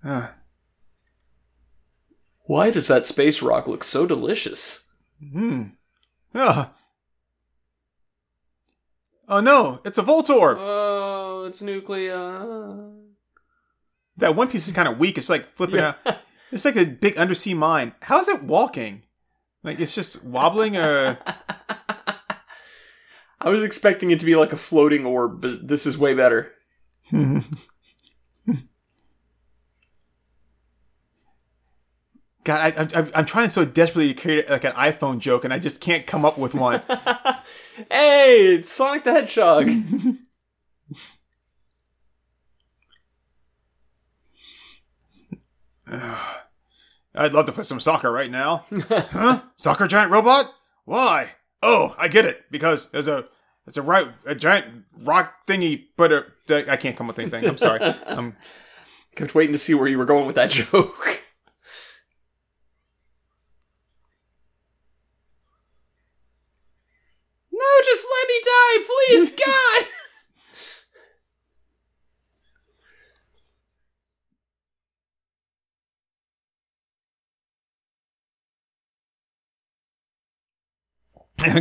Uh, 0.04 0.30
Why 2.44 2.70
does 2.72 2.88
that 2.88 3.06
space 3.06 3.42
rock 3.42 3.68
look 3.68 3.84
so 3.84 4.06
delicious? 4.06 4.88
hmm. 5.20 5.64
Oh. 6.36 6.70
oh 9.28 9.40
no, 9.42 9.82
it's 9.84 9.98
a 9.98 10.04
Voltorb. 10.04 10.58
Oh, 10.60 11.46
it's 11.48 11.62
nuclear. 11.62 12.14
That 14.18 14.36
one 14.36 14.48
piece 14.48 14.68
is 14.68 14.74
kind 14.74 14.88
of 14.88 15.00
weak. 15.00 15.18
It's 15.18 15.30
like 15.30 15.56
flipping 15.56 15.80
out. 15.80 15.98
It's 16.50 16.64
like 16.64 16.78
a 16.78 16.86
big 16.86 17.18
undersea 17.18 17.54
mine. 17.54 17.94
How 18.04 18.22
is 18.22 18.30
it 18.30 18.42
walking? 18.42 19.04
Like 19.64 19.82
it's 19.82 19.94
just 19.94 20.24
wobbling 20.24 20.78
or 20.78 21.18
I 23.40 23.50
was 23.50 23.64
expecting 23.64 24.12
it 24.12 24.20
to 24.20 24.26
be 24.26 24.36
like 24.36 24.52
a 24.54 24.58
floating 24.58 25.06
orb, 25.06 25.42
but 25.42 25.68
this 25.68 25.86
is 25.86 25.98
way 25.98 26.14
better. 26.14 26.54
God, 32.44 32.74
I, 32.96 33.00
I, 33.00 33.12
I'm 33.14 33.26
trying 33.26 33.50
so 33.50 33.66
desperately 33.66 34.14
to 34.14 34.22
create 34.22 34.50
like 34.50 34.64
an 34.64 34.72
iPhone 34.74 35.20
joke, 35.20 35.44
and 35.44 35.54
I 35.54 35.60
just 35.60 35.82
can't 35.82 36.08
come 36.08 36.26
up 36.26 36.38
with 36.38 36.54
one. 36.56 36.82
Hey, 37.92 38.56
it's 38.56 38.72
Sonic 38.72 39.04
the 39.04 39.12
Hedgehog. 39.12 39.70
I'd 47.14 47.34
love 47.34 47.46
to 47.46 47.52
play 47.52 47.64
some 47.64 47.80
soccer 47.80 48.12
right 48.12 48.32
now. 48.32 48.66
huh? 48.90 49.42
Soccer 49.56 49.86
giant 49.86 50.12
robot? 50.12 50.52
Why? 50.86 51.34
Oh, 51.62 51.96
I 51.98 52.08
get 52.08 52.26
it. 52.26 52.46
Because 52.52 52.90
there's 52.92 53.08
a 53.08 53.28
it's 53.66 53.78
a 53.78 53.82
right 53.82 54.08
a 54.26 54.36
giant 54.36 54.86
rock 55.04 55.46
thingy, 55.48 55.86
but 55.98 56.12
a, 56.12 56.26
I 56.72 56.78
can't 56.78 56.96
come 56.96 57.10
up 57.10 57.18
with 57.18 57.34
anything. 57.34 57.50
I'm 57.50 57.58
sorry. 57.58 57.80
Um, 58.06 58.36
Kept 59.16 59.34
waiting 59.34 59.54
to 59.54 59.58
see 59.58 59.74
where 59.74 59.88
you 59.88 59.98
were 59.98 60.06
going 60.06 60.28
with 60.28 60.36
that 60.36 60.52
joke. 60.52 61.24
No, 67.52 67.66
just 67.84 68.06
let 68.12 68.28
me 68.28 68.42
die, 68.44 68.86
please, 68.86 69.32
God! 69.46 69.86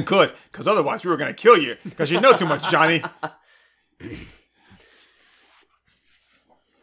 Good, 0.04 0.32
because 0.50 0.66
otherwise 0.68 1.04
we 1.04 1.10
were 1.10 1.16
gonna 1.16 1.34
kill 1.34 1.58
you. 1.58 1.76
Because 1.84 2.10
you 2.10 2.20
know 2.20 2.32
too 2.32 2.46
much, 2.46 2.70
Johnny. 2.70 3.02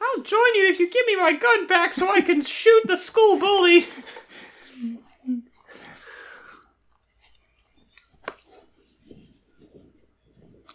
I'll 0.02 0.22
join 0.24 0.56
you 0.56 0.68
if 0.68 0.80
you 0.80 0.90
give 0.90 1.06
me 1.08 1.16
my 1.16 1.34
gun 1.34 1.68
back 1.68 1.94
so 1.94 2.10
I 2.10 2.22
can 2.22 2.42
shoot 2.42 2.84
the 2.86 2.98
school 2.98 3.40
bully. 3.40 3.86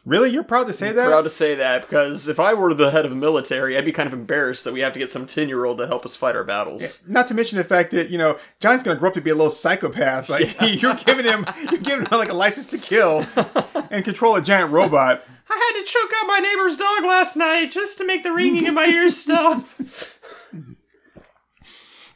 Really, 0.09 0.31
you're 0.31 0.43
proud 0.43 0.67
to 0.69 0.73
say 0.73 0.91
that? 0.91 1.09
Proud 1.09 1.23
to 1.23 1.31
say 1.31 1.55
that 1.55 1.83
because 1.83 2.29
if 2.29 2.41
I 2.41 2.55
were 2.55 2.73
the 2.73 2.91
head 2.91 3.05
of 3.05 3.11
the 3.11 3.17
military, 3.17 3.77
I'd 3.77 3.85
be 3.85 3.93
kind 3.93 4.07
of 4.07 4.15
embarrassed 4.15 4.65
that 4.65 4.73
we 4.73 4.81
have 4.81 4.95
to 4.95 4.99
get 4.99 5.11
some 5.11 5.27
ten-year-old 5.27 5.77
to 5.77 5.87
help 5.87 6.07
us 6.07 6.17
fight 6.17 6.35
our 6.35 6.45
battles. 6.45 7.03
Not 7.07 7.29
to 7.29 7.35
mention 7.35 7.59
the 7.59 7.65
fact 7.65 7.91
that 7.91 8.09
you 8.09 8.17
know 8.17 8.39
Johnny's 8.59 8.83
gonna 8.83 8.99
grow 8.99 9.11
up 9.11 9.15
to 9.17 9.21
be 9.21 9.29
a 9.29 9.35
little 9.35 9.51
psychopath. 9.51 10.31
Like 10.31 10.49
you're 10.81 10.95
giving 10.95 11.27
him, 11.27 11.45
you're 11.71 11.83
giving 11.83 12.07
him 12.07 12.19
like 12.19 12.31
a 12.31 12.35
license 12.35 12.67
to 12.69 12.79
kill 12.79 13.27
and 13.91 14.03
control 14.03 14.37
a 14.37 14.41
giant 14.41 14.71
robot. 14.71 15.25
I 15.51 15.73
had 15.75 15.81
to 15.81 15.85
choke 15.85 16.11
out 16.17 16.27
my 16.27 16.39
neighbor's 16.39 16.79
dog 16.79 17.05
last 17.05 17.37
night 17.37 17.71
just 17.71 17.99
to 17.99 18.07
make 18.07 18.23
the 18.23 18.33
ringing 18.33 18.65
in 18.65 18.73
my 18.73 18.87
ears 18.87 19.17
stop. 19.17 19.63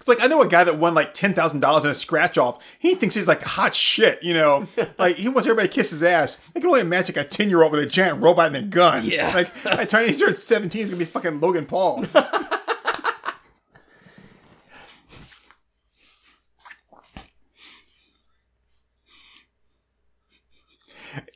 It's 0.02 0.08
like 0.08 0.20
I 0.20 0.26
know 0.26 0.42
a 0.42 0.48
guy 0.48 0.64
that 0.64 0.78
won 0.78 0.94
like 0.94 1.14
ten 1.14 1.32
thousand 1.32 1.60
dollars 1.60 1.84
in 1.84 1.92
a 1.92 1.94
scratch 1.94 2.36
off. 2.36 2.60
He 2.80 2.96
thinks 2.96 3.14
he's 3.14 3.28
like 3.28 3.40
hot 3.40 3.72
shit, 3.72 4.20
you 4.20 4.34
know. 4.34 4.66
like 4.98 5.14
he 5.14 5.28
wants 5.28 5.46
everybody 5.46 5.68
to 5.68 5.74
kiss 5.74 5.90
his 5.90 6.02
ass. 6.02 6.40
I 6.56 6.58
can 6.58 6.68
only 6.68 6.80
imagine 6.80 7.14
like 7.14 7.26
a 7.26 7.28
ten 7.28 7.48
year 7.48 7.62
old 7.62 7.70
with 7.70 7.82
a 7.82 7.86
giant 7.86 8.20
robot 8.20 8.48
and 8.48 8.56
a 8.56 8.62
gun. 8.62 9.04
Yeah. 9.12 9.32
Like 9.32 9.64
I 9.64 9.84
turn 9.84 10.08
he 10.08 10.14
turns 10.14 10.42
seventeen, 10.42 10.80
he's 10.80 10.90
gonna 10.90 10.98
be 10.98 11.04
fucking 11.04 11.38
Logan 11.38 11.66
Paul. 11.66 12.04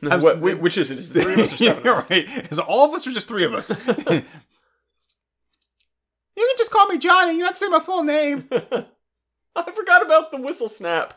What, 0.01 0.41
which 0.41 0.79
is 0.79 0.91
it? 0.91 0.99
Is 0.99 1.11
three 1.11 1.35
of 1.35 1.39
us 1.39 1.53
or 1.53 1.57
seven? 1.57 1.85
yeah, 1.85 2.05
right. 2.11 2.25
Is 2.51 2.59
all 2.59 2.89
of 2.89 2.95
us 2.95 3.07
or 3.07 3.11
just 3.11 3.29
three 3.29 3.45
of 3.45 3.53
us? 3.53 3.71
you 3.87 3.87
can 6.47 6.57
just 6.57 6.71
call 6.71 6.87
me 6.87 6.97
Johnny. 7.27 7.39
You 7.39 7.45
don't 7.45 7.49
have 7.49 7.59
to 7.59 7.65
say 7.65 7.71
my 7.71 7.81
full 7.81 8.05
name. 8.05 8.49
I 9.57 9.73
forgot 9.73 10.05
about 10.05 10.31
the 10.31 10.41
whistle 10.41 10.69
snap. 10.69 11.15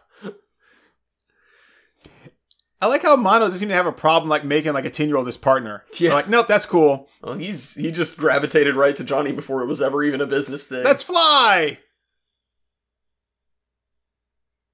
I 2.82 2.88
like 2.88 3.04
how 3.04 3.18
Mono 3.18 3.40
doesn't 3.40 3.60
seem 3.60 3.68
to 3.70 3.76
have 3.76 3.88
a 3.88 3.92
problem 3.92 4.30
like 4.30 4.46
making 4.46 4.72
like 4.72 4.86
a 4.86 4.90
ten 4.90 5.10
year 5.10 5.18
old 5.18 5.26
his 5.26 5.36
partner. 5.36 5.84
Yeah. 5.94 6.10
They're 6.10 6.18
like, 6.18 6.30
nope, 6.30 6.48
that's 6.48 6.66
cool. 6.66 7.10
Well, 7.22 7.34
he's 7.34 7.74
he 7.76 7.92
just 7.92 8.18
gravitated 8.18 8.78
right 8.78 8.96
to 8.96 9.04
Johnny 9.04 9.34
before 9.34 9.62
it 9.62 9.66
was 9.66 9.82
ever 9.82 10.02
even 10.02 10.22
a 10.22 10.26
business 10.26 10.66
thing. 10.66 10.86
Let's 10.86 11.04
fly. 11.04 11.80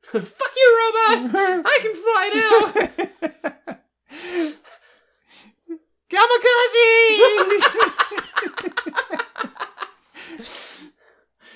Fuck 0.12 0.51
you, 0.56 0.92
robot! 0.94 1.36
I 1.65 1.80
can 1.82 1.96
fly 1.96 2.30
now! 2.36 2.72
Kamikaze! 6.12 8.92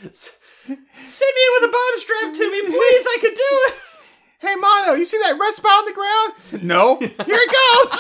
Send 0.02 1.34
me 1.36 1.42
in 1.44 1.52
with 1.56 1.70
a 1.70 1.72
bomb 1.72 1.98
strapped 1.98 2.36
to 2.38 2.52
me, 2.52 2.62
please! 2.62 3.06
I 3.08 3.18
can 3.22 3.34
do 3.34 3.50
it! 3.68 3.74
hey 4.40 4.56
Mono, 4.56 4.94
you 4.94 5.06
see 5.06 5.18
that 5.18 5.38
red 5.40 5.54
spot 5.54 5.72
on 5.72 5.86
the 5.86 5.94
ground? 5.94 6.34
No. 6.64 6.96
Here 7.00 7.12
it 7.28 7.52
goes. 7.52 8.00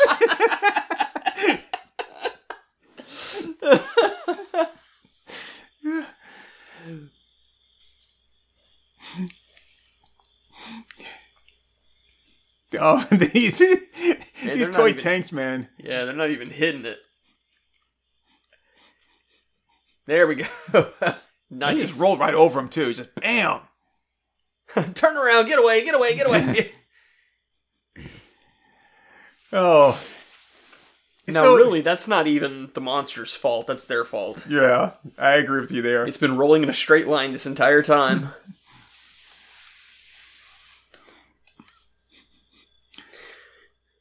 oh, 12.79 13.05
these 13.11 13.59
these 14.43 14.69
toy 14.69 14.89
even- 14.89 15.01
tanks, 15.01 15.31
man. 15.31 15.67
yeah, 15.77 16.05
they're 16.05 16.15
not 16.15 16.29
even 16.29 16.49
hitting 16.49 16.85
it. 16.85 16.97
There 20.05 20.27
we 20.27 20.35
go. 20.35 20.45
He 21.49 21.81
just 21.81 21.99
rolled 21.99 22.19
right 22.19 22.33
over 22.33 22.59
him 22.59 22.69
too. 22.69 22.93
Just 22.93 23.13
bam. 23.15 23.61
Turn 24.93 25.17
around! 25.17 25.47
Get 25.47 25.57
away! 25.59 25.83
Get 25.83 25.95
away! 25.95 26.15
Get 26.15 26.27
away! 26.27 26.71
Oh. 29.51 29.99
now, 31.27 31.33
So- 31.41 31.55
really, 31.55 31.81
that's 31.81 32.07
not 32.07 32.27
even 32.27 32.69
the 32.75 32.81
monster's 32.81 33.33
fault. 33.33 33.65
That's 33.65 33.87
their 33.87 34.05
fault. 34.05 34.45
Yeah, 34.47 34.91
I 35.17 35.37
agree 35.37 35.59
with 35.59 35.71
you 35.71 35.81
there. 35.81 36.05
It's 36.05 36.17
been 36.17 36.37
rolling 36.37 36.61
in 36.61 36.69
a 36.69 36.73
straight 36.73 37.07
line 37.07 37.31
this 37.31 37.47
entire 37.47 37.81
time. 37.81 38.29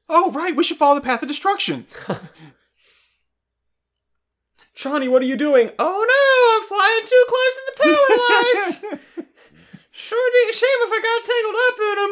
Oh, 0.09 0.31
right. 0.33 0.57
We 0.57 0.65
should 0.65 0.79
follow 0.79 0.95
the 0.95 1.05
path 1.05 1.23
of 1.23 1.29
destruction. 1.29 1.87
Johnny, 4.79 5.09
what 5.09 5.23
are 5.23 5.25
you 5.25 5.37
doing? 5.37 5.73
Oh 5.77 6.07
no, 6.13 6.55
I'm 6.55 6.69
flying 6.69 7.05
too 7.05 7.25
close 7.27 7.55
to 7.57 7.63
the 7.67 7.73
power 7.83 8.09
lines! 8.23 8.85
Sure 9.91 10.31
be 10.31 10.51
a 10.51 10.53
shame 10.53 10.69
if 10.83 10.93
I 10.93 11.01
got 11.03 11.25
tangled 11.27 11.57
up 11.67 11.79
in 11.81 12.11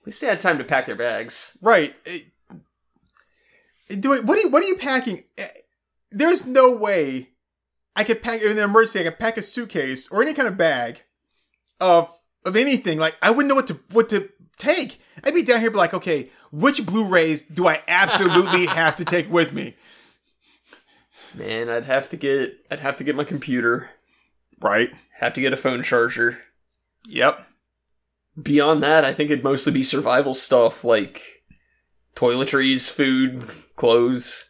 At 0.00 0.06
least 0.06 0.20
they 0.20 0.26
had 0.26 0.40
time 0.40 0.58
to 0.58 0.64
pack 0.64 0.86
their 0.86 0.96
bags. 0.96 1.56
right. 1.62 1.94
eh, 2.06 2.18
Do 4.00 4.12
it. 4.14 4.24
What 4.24 4.38
are 4.38 4.42
you? 4.42 4.48
What 4.50 4.62
are 4.62 4.66
you 4.66 4.76
packing? 4.76 5.22
Eh, 5.38 5.46
There's 6.10 6.46
no 6.46 6.70
way 6.70 7.30
I 7.94 8.04
could 8.04 8.22
pack 8.22 8.42
in 8.42 8.50
an 8.50 8.58
emergency. 8.58 9.00
I 9.00 9.04
could 9.04 9.18
pack 9.18 9.36
a 9.36 9.42
suitcase 9.42 10.08
or 10.10 10.22
any 10.22 10.34
kind 10.34 10.48
of 10.48 10.56
bag 10.58 11.02
of 11.80 12.15
of 12.46 12.56
anything. 12.56 12.98
Like 12.98 13.16
I 13.20 13.30
wouldn't 13.30 13.48
know 13.48 13.54
what 13.54 13.66
to 13.68 13.80
what 13.90 14.08
to 14.10 14.30
take? 14.56 15.00
I'd 15.24 15.34
be 15.34 15.42
down 15.42 15.60
here, 15.60 15.70
be 15.70 15.76
like, 15.76 15.94
okay, 15.94 16.30
which 16.52 16.84
Blu-rays 16.84 17.42
do 17.42 17.66
I 17.66 17.82
absolutely 17.88 18.66
have 18.66 18.96
to 18.96 19.04
take 19.04 19.30
with 19.30 19.52
me? 19.52 19.74
Man, 21.34 21.68
I'd 21.68 21.84
have 21.84 22.08
to 22.10 22.16
get 22.16 22.58
I'd 22.70 22.80
have 22.80 22.96
to 22.96 23.04
get 23.04 23.16
my 23.16 23.24
computer. 23.24 23.90
Right. 24.60 24.90
Have 25.18 25.34
to 25.34 25.40
get 25.40 25.52
a 25.52 25.56
phone 25.56 25.82
charger. 25.82 26.38
Yep. 27.06 27.46
Beyond 28.40 28.82
that, 28.82 29.04
I 29.04 29.12
think 29.12 29.30
it'd 29.30 29.44
mostly 29.44 29.72
be 29.72 29.82
survival 29.82 30.34
stuff 30.34 30.84
like 30.84 31.42
toiletries, 32.14 32.90
food, 32.90 33.50
clothes. 33.76 34.48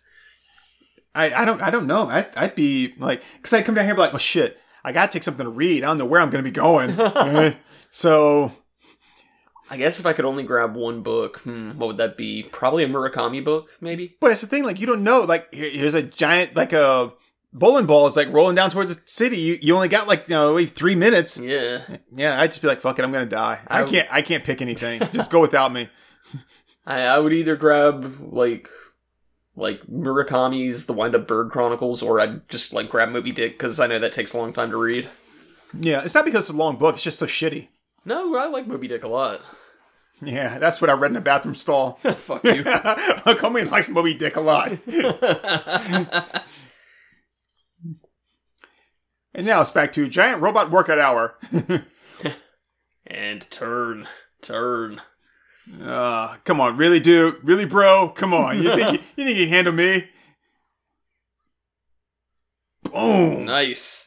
I, 1.14 1.32
I 1.32 1.44
don't 1.44 1.60
I 1.62 1.70
don't 1.70 1.86
know. 1.86 2.08
I 2.08 2.26
I'd 2.36 2.54
be 2.54 2.94
like, 2.98 3.22
because 3.36 3.52
I'd 3.52 3.64
come 3.64 3.74
down 3.74 3.84
here, 3.84 3.92
and 3.92 3.96
be 3.96 4.02
like, 4.02 4.12
well, 4.12 4.18
shit, 4.18 4.58
I 4.84 4.92
gotta 4.92 5.12
take 5.12 5.22
something 5.22 5.44
to 5.44 5.50
read. 5.50 5.82
I 5.82 5.88
don't 5.88 5.98
know 5.98 6.06
where 6.06 6.20
I'm 6.20 6.30
gonna 6.30 6.42
be 6.42 6.50
going. 6.50 6.98
Eh. 7.00 7.54
So 7.90 8.52
I 9.70 9.76
guess 9.76 9.98
if 9.98 10.06
I 10.06 10.12
could 10.12 10.24
only 10.24 10.42
grab 10.44 10.74
one 10.76 11.02
book, 11.02 11.38
hmm, 11.40 11.72
what 11.78 11.86
would 11.88 11.96
that 11.96 12.16
be? 12.16 12.42
Probably 12.44 12.84
a 12.84 12.88
Murakami 12.88 13.44
book, 13.44 13.70
maybe. 13.80 14.16
But 14.20 14.30
it's 14.32 14.40
the 14.42 14.46
thing, 14.46 14.64
like 14.64 14.80
you 14.80 14.86
don't 14.86 15.02
know. 15.02 15.22
Like 15.22 15.52
here- 15.52 15.70
here's 15.70 15.94
a 15.94 16.02
giant, 16.02 16.54
like 16.56 16.72
a 16.72 17.12
bowling 17.52 17.86
ball 17.86 18.06
is 18.06 18.16
like 18.16 18.32
rolling 18.32 18.54
down 18.54 18.70
towards 18.70 18.94
the 18.94 19.02
city. 19.06 19.38
You, 19.38 19.56
you 19.60 19.74
only 19.74 19.88
got 19.88 20.06
like 20.08 20.28
you 20.28 20.34
know 20.36 20.64
three 20.66 20.94
minutes. 20.94 21.38
Yeah. 21.38 21.80
Yeah, 22.14 22.40
I'd 22.40 22.50
just 22.50 22.62
be 22.62 22.68
like, 22.68 22.80
fuck 22.80 22.98
it, 22.98 23.04
I'm 23.04 23.12
gonna 23.12 23.26
die. 23.26 23.60
I, 23.66 23.80
I- 23.80 23.84
can't 23.84 24.08
I 24.12 24.22
can't 24.22 24.44
pick 24.44 24.60
anything. 24.62 25.00
just 25.12 25.30
go 25.30 25.40
without 25.40 25.72
me. 25.72 25.88
I, 26.86 27.00
I 27.02 27.18
would 27.18 27.32
either 27.32 27.56
grab 27.56 28.18
like 28.20 28.68
like 29.56 29.80
Murakami's 29.86 30.86
The 30.86 30.92
Wind 30.92 31.14
Up 31.16 31.26
Bird 31.26 31.50
Chronicles, 31.50 32.02
or 32.02 32.20
I'd 32.20 32.46
just 32.48 32.72
like 32.72 32.88
grab 32.90 33.08
Moby 33.08 33.32
Dick 33.32 33.52
because 33.58 33.80
I 33.80 33.86
know 33.88 33.98
that 33.98 34.12
takes 34.12 34.32
a 34.34 34.38
long 34.38 34.52
time 34.52 34.70
to 34.70 34.76
read. 34.76 35.08
Yeah, 35.80 36.02
it's 36.04 36.14
not 36.14 36.24
because 36.24 36.48
it's 36.48 36.54
a 36.54 36.56
long 36.56 36.76
book. 36.76 36.94
It's 36.94 37.02
just 37.02 37.18
so 37.18 37.26
shitty. 37.26 37.68
No, 38.06 38.36
I 38.36 38.46
like 38.46 38.66
Moby 38.68 38.86
Dick 38.86 39.02
a 39.04 39.08
lot. 39.08 39.42
Yeah, 40.22 40.58
that's 40.58 40.80
what 40.80 40.88
I 40.88 40.94
read 40.94 41.10
in 41.10 41.14
the 41.14 41.20
bathroom 41.20 41.56
stall. 41.56 41.92
Fuck 41.96 42.44
you. 42.44 42.62
Comey 42.64 43.70
likes 43.70 43.90
Moby 43.90 44.14
Dick 44.14 44.36
a 44.36 44.40
lot. 44.40 44.72
And 49.34 49.44
now 49.44 49.60
it's 49.60 49.70
back 49.70 49.92
to 49.92 50.08
giant 50.08 50.40
robot 50.40 50.70
workout 50.70 50.98
hour. 50.98 51.36
and 53.06 53.50
turn, 53.50 54.08
turn. 54.40 55.02
Uh, 55.78 56.36
come 56.44 56.58
on, 56.58 56.78
really, 56.78 57.00
dude? 57.00 57.44
Really, 57.44 57.66
bro? 57.66 58.08
Come 58.08 58.32
on. 58.32 58.62
You 58.62 58.74
think 58.74 58.92
you, 58.92 58.98
you 59.16 59.24
think 59.26 59.38
you 59.38 59.44
can 59.44 59.48
handle 59.52 59.74
me? 59.74 60.08
Boom. 62.84 63.44
Nice. 63.44 64.05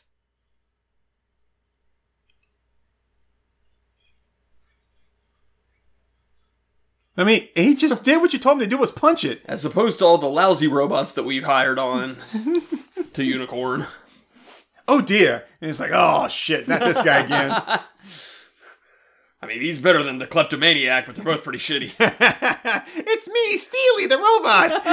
I 7.19 7.25
mean, 7.25 7.47
he 7.53 7.75
just 7.75 8.03
did 8.05 8.21
what 8.21 8.31
you 8.33 8.39
told 8.39 8.55
him 8.57 8.61
to 8.61 8.67
do 8.67 8.77
was 8.77 8.91
punch 8.91 9.25
it. 9.25 9.41
As 9.45 9.65
opposed 9.65 9.99
to 9.99 10.05
all 10.05 10.17
the 10.17 10.29
lousy 10.29 10.67
robots 10.67 11.13
that 11.13 11.23
we've 11.23 11.43
hired 11.43 11.77
on 11.77 12.17
to 13.13 13.23
Unicorn. 13.23 13.85
Oh 14.87 15.01
dear. 15.01 15.45
And 15.61 15.69
it's 15.69 15.79
like, 15.79 15.91
oh 15.93 16.27
shit, 16.29 16.67
not 16.67 16.79
this 16.79 17.01
guy 17.01 17.19
again. 17.19 17.51
I 19.41 19.47
mean, 19.47 19.61
he's 19.61 19.79
better 19.79 20.03
than 20.03 20.19
the 20.19 20.27
kleptomaniac, 20.27 21.05
but 21.05 21.15
they're 21.15 21.23
both 21.23 21.43
pretty 21.43 21.59
shitty. 21.59 21.93
it's 21.97 23.29
me, 23.29 23.57
Steely, 23.57 24.05
the 24.05 24.17
robot. 24.17 24.83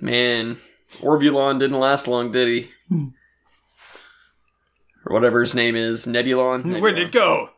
Man, 0.00 0.58
Orbulon 1.00 1.58
didn't 1.58 1.78
last 1.78 2.06
long, 2.06 2.30
did 2.30 2.48
he? 2.48 2.70
Hmm. 2.88 3.08
or 5.06 5.14
whatever 5.14 5.40
his 5.40 5.54
name 5.54 5.74
is, 5.74 6.06
Nebulon. 6.06 6.80
Where 6.80 6.92
did 6.92 7.08
it 7.08 7.12
go? 7.12 7.50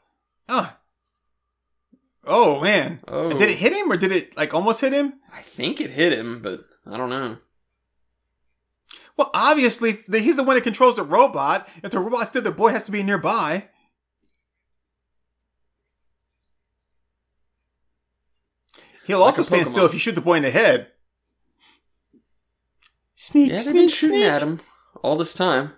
Oh. 0.48 0.76
Oh 2.26 2.60
man. 2.62 3.00
Oh. 3.08 3.30
Did 3.36 3.50
it 3.50 3.58
hit 3.58 3.72
him 3.72 3.90
or 3.90 3.96
did 3.96 4.12
it 4.12 4.36
like 4.36 4.54
almost 4.54 4.80
hit 4.80 4.92
him? 4.92 5.14
I 5.32 5.42
think 5.42 5.80
it 5.80 5.90
hit 5.90 6.12
him, 6.12 6.40
but 6.40 6.64
I 6.86 6.96
don't 6.96 7.10
know. 7.10 7.38
Well, 9.16 9.30
obviously 9.34 9.98
he's 10.10 10.36
the 10.36 10.42
one 10.42 10.56
that 10.56 10.62
controls 10.62 10.96
the 10.96 11.04
robot. 11.04 11.68
If 11.82 11.90
the 11.90 12.00
robot's 12.00 12.30
dead, 12.30 12.44
the 12.44 12.50
boy 12.50 12.70
has 12.70 12.84
to 12.84 12.92
be 12.92 13.02
nearby. 13.02 13.68
He'll 19.06 19.22
also 19.22 19.42
stand 19.42 19.68
still 19.68 19.84
if 19.84 19.92
you 19.92 19.98
shoot 19.98 20.14
the 20.14 20.20
boy 20.22 20.34
in 20.34 20.42
the 20.42 20.50
head. 20.50 20.88
Sneak, 23.24 23.48
Yeah, 23.48 23.56
they've 23.56 23.64
sneak, 23.64 23.74
been 23.84 23.88
shooting 23.88 24.16
sneak. 24.18 24.28
at 24.28 24.42
him 24.42 24.60
all 25.02 25.16
this 25.16 25.32
time. 25.32 25.72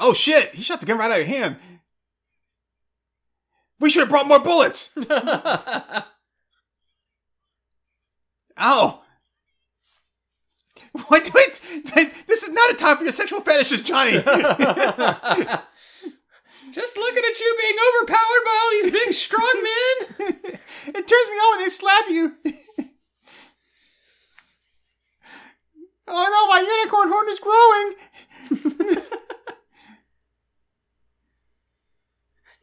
Oh 0.00 0.14
shit! 0.14 0.54
He 0.54 0.62
shot 0.62 0.80
the 0.80 0.86
gun 0.86 0.96
right 0.96 1.10
out 1.10 1.20
of 1.20 1.28
your 1.28 1.36
hand. 1.36 1.56
We 3.80 3.90
should 3.90 4.00
have 4.00 4.08
brought 4.08 4.26
more 4.28 4.40
bullets. 4.40 4.96
Ow! 5.10 6.04
Oh. 8.58 9.02
What? 11.08 11.30
Wait! 11.34 11.60
This 12.26 12.44
is 12.44 12.50
not 12.50 12.70
a 12.70 12.76
time 12.76 12.96
for 12.96 13.02
your 13.02 13.12
sexual 13.12 13.42
fetishes, 13.42 13.82
Johnny. 13.82 14.12
Just 14.22 14.24
looking 16.96 17.24
at 17.24 17.40
you 17.40 17.56
being 17.60 17.76
overpowered 17.98 18.44
by 18.46 18.58
all 18.62 18.70
these 18.70 18.90
big 18.90 19.12
strong 19.12 19.52
men. 19.62 20.08
it 20.86 21.06
turns 21.06 21.28
me 21.28 21.36
on 21.36 21.56
when 21.56 21.64
they 21.64 21.68
slap 21.68 22.04
you. 22.08 22.36
Oh 26.08 26.28
no, 26.30 26.46
my 26.48 26.60
unicorn 26.60 27.08
horn 27.08 27.28
is 27.28 27.38
growing. 27.38 27.94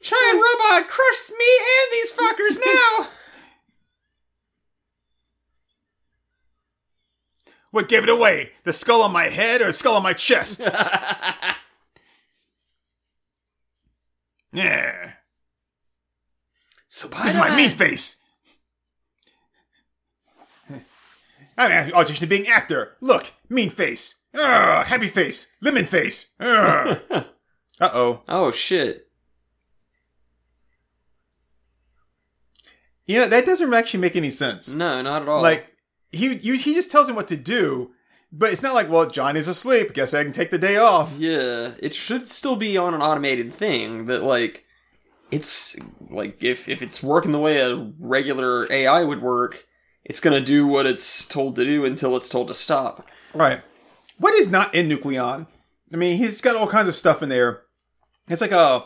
Giant 0.02 0.42
robot 0.42 0.90
crushed 0.90 1.32
me 1.32 1.46
and 1.60 1.92
these 1.92 2.12
fuckers 2.12 2.60
now. 2.66 3.08
What 7.72 7.88
gave 7.88 8.04
it 8.04 8.10
away? 8.10 8.52
The 8.66 8.74
skull 8.74 9.02
on 9.02 9.14
my 9.14 9.30
head 9.30 9.62
or 9.62 9.68
the 9.68 9.74
skull 9.74 9.96
on 9.96 10.04
my 10.04 10.12
chest? 10.12 10.60
yeah. 14.52 15.14
so 16.90 17.08
This 17.08 17.32
is 17.32 17.38
my 17.38 17.56
meat 17.56 17.72
face. 17.72 18.21
I'm 21.62 21.90
an 21.90 21.94
audition 21.94 22.22
to 22.22 22.28
being 22.28 22.48
actor. 22.48 22.98
Look, 23.02 23.34
mean 23.50 23.70
face. 23.70 24.22
Ugh, 24.34 24.86
happy 24.86 25.08
face. 25.08 25.56
Lemon 25.62 25.86
face. 25.86 26.34
Uh 27.82 27.90
oh. 27.96 28.22
Oh 28.30 28.52
shit. 28.52 29.08
You 33.08 33.22
know, 33.22 33.28
that 33.28 33.44
doesn't 33.44 33.74
actually 33.74 34.02
make 34.02 34.16
any 34.16 34.30
sense. 34.30 34.76
No, 34.76 35.02
not 35.02 35.24
at 35.24 35.28
all. 35.28 35.42
Like, 35.42 35.66
he, 36.12 36.36
you, 36.36 36.54
he 36.54 36.76
just 36.76 36.92
tells 36.92 37.10
him 37.10 37.16
what 37.16 37.28
to 37.30 37.36
do, 37.38 37.90
but 38.32 38.52
it's 38.52 38.62
not 38.62 38.76
like, 38.76 38.88
well, 38.88 39.10
Johnny's 39.10 39.48
asleep. 39.48 39.96
Guess 39.96 40.14
I 40.14 40.24
can 40.24 40.32
take 40.32 40.52
the 40.52 40.60
day 40.60 40.78
off. 40.78 41.18
Yeah, 41.18 41.72
it 41.82 41.96
should 41.96 42.28
still 42.28 42.56
be 42.56 42.78
on 42.78 42.94
an 42.94 43.02
automated 43.02 43.52
thing 43.52 44.06
that 44.06 44.22
like 44.22 44.64
it's 45.32 45.76
like 46.12 46.44
if 46.44 46.70
if 46.70 46.84
it's 46.84 47.02
working 47.02 47.32
the 47.32 47.40
way 47.40 47.60
a 47.62 47.92
regular 48.00 48.72
AI 48.72 49.04
would 49.04 49.24
work, 49.24 49.66
it's 50.04 50.20
gonna 50.20 50.42
do 50.42 50.66
what 50.68 50.86
it's 50.86 51.26
told 51.26 51.56
to 51.58 51.64
do 51.66 51.86
until 51.86 52.16
it's 52.16 52.30
told 52.30 52.48
to 52.48 52.54
stop. 52.54 53.08
Right. 53.34 53.62
What 54.18 54.34
is 54.36 54.50
not 54.50 54.74
in 54.76 54.88
Nucleon? 54.90 55.48
I 55.94 55.98
mean, 55.98 56.18
he's 56.18 56.42
got 56.42 56.56
all 56.56 56.68
kinds 56.68 56.88
of 56.88 56.96
stuff 56.96 57.22
in 57.22 57.30
there. 57.30 57.64
It's 58.28 58.42
like 58.42 58.52
a 58.52 58.86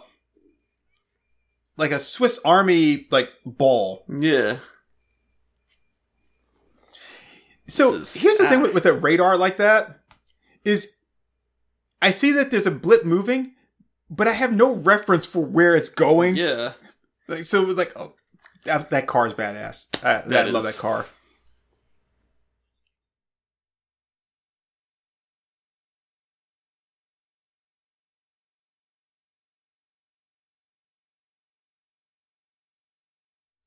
like 1.77 1.91
a 1.91 1.99
Swiss 1.99 2.39
Army 2.45 3.07
like 3.11 3.29
ball. 3.45 4.05
Yeah. 4.09 4.57
So 7.67 7.95
is- 7.95 8.21
here's 8.21 8.37
the 8.37 8.47
thing 8.47 8.61
with, 8.61 8.73
with 8.73 8.85
a 8.85 8.93
radar 8.93 9.37
like 9.37 9.57
that 9.57 9.99
is 10.63 10.95
I 12.01 12.11
see 12.11 12.31
that 12.33 12.51
there's 12.51 12.67
a 12.67 12.71
blip 12.71 13.05
moving, 13.05 13.53
but 14.09 14.27
I 14.27 14.33
have 14.33 14.53
no 14.53 14.75
reference 14.75 15.25
for 15.25 15.39
where 15.43 15.75
it's 15.75 15.89
going. 15.89 16.35
Yeah. 16.35 16.73
Like, 17.27 17.39
so 17.39 17.61
like 17.63 17.91
oh, 17.95 18.13
that, 18.65 18.89
that 18.89 19.07
car 19.07 19.27
is 19.27 19.33
badass. 19.33 19.87
I, 20.03 20.27
That 20.27 20.47
I 20.47 20.49
love 20.49 20.65
is. 20.65 20.75
that 20.75 20.81
car. 20.81 21.05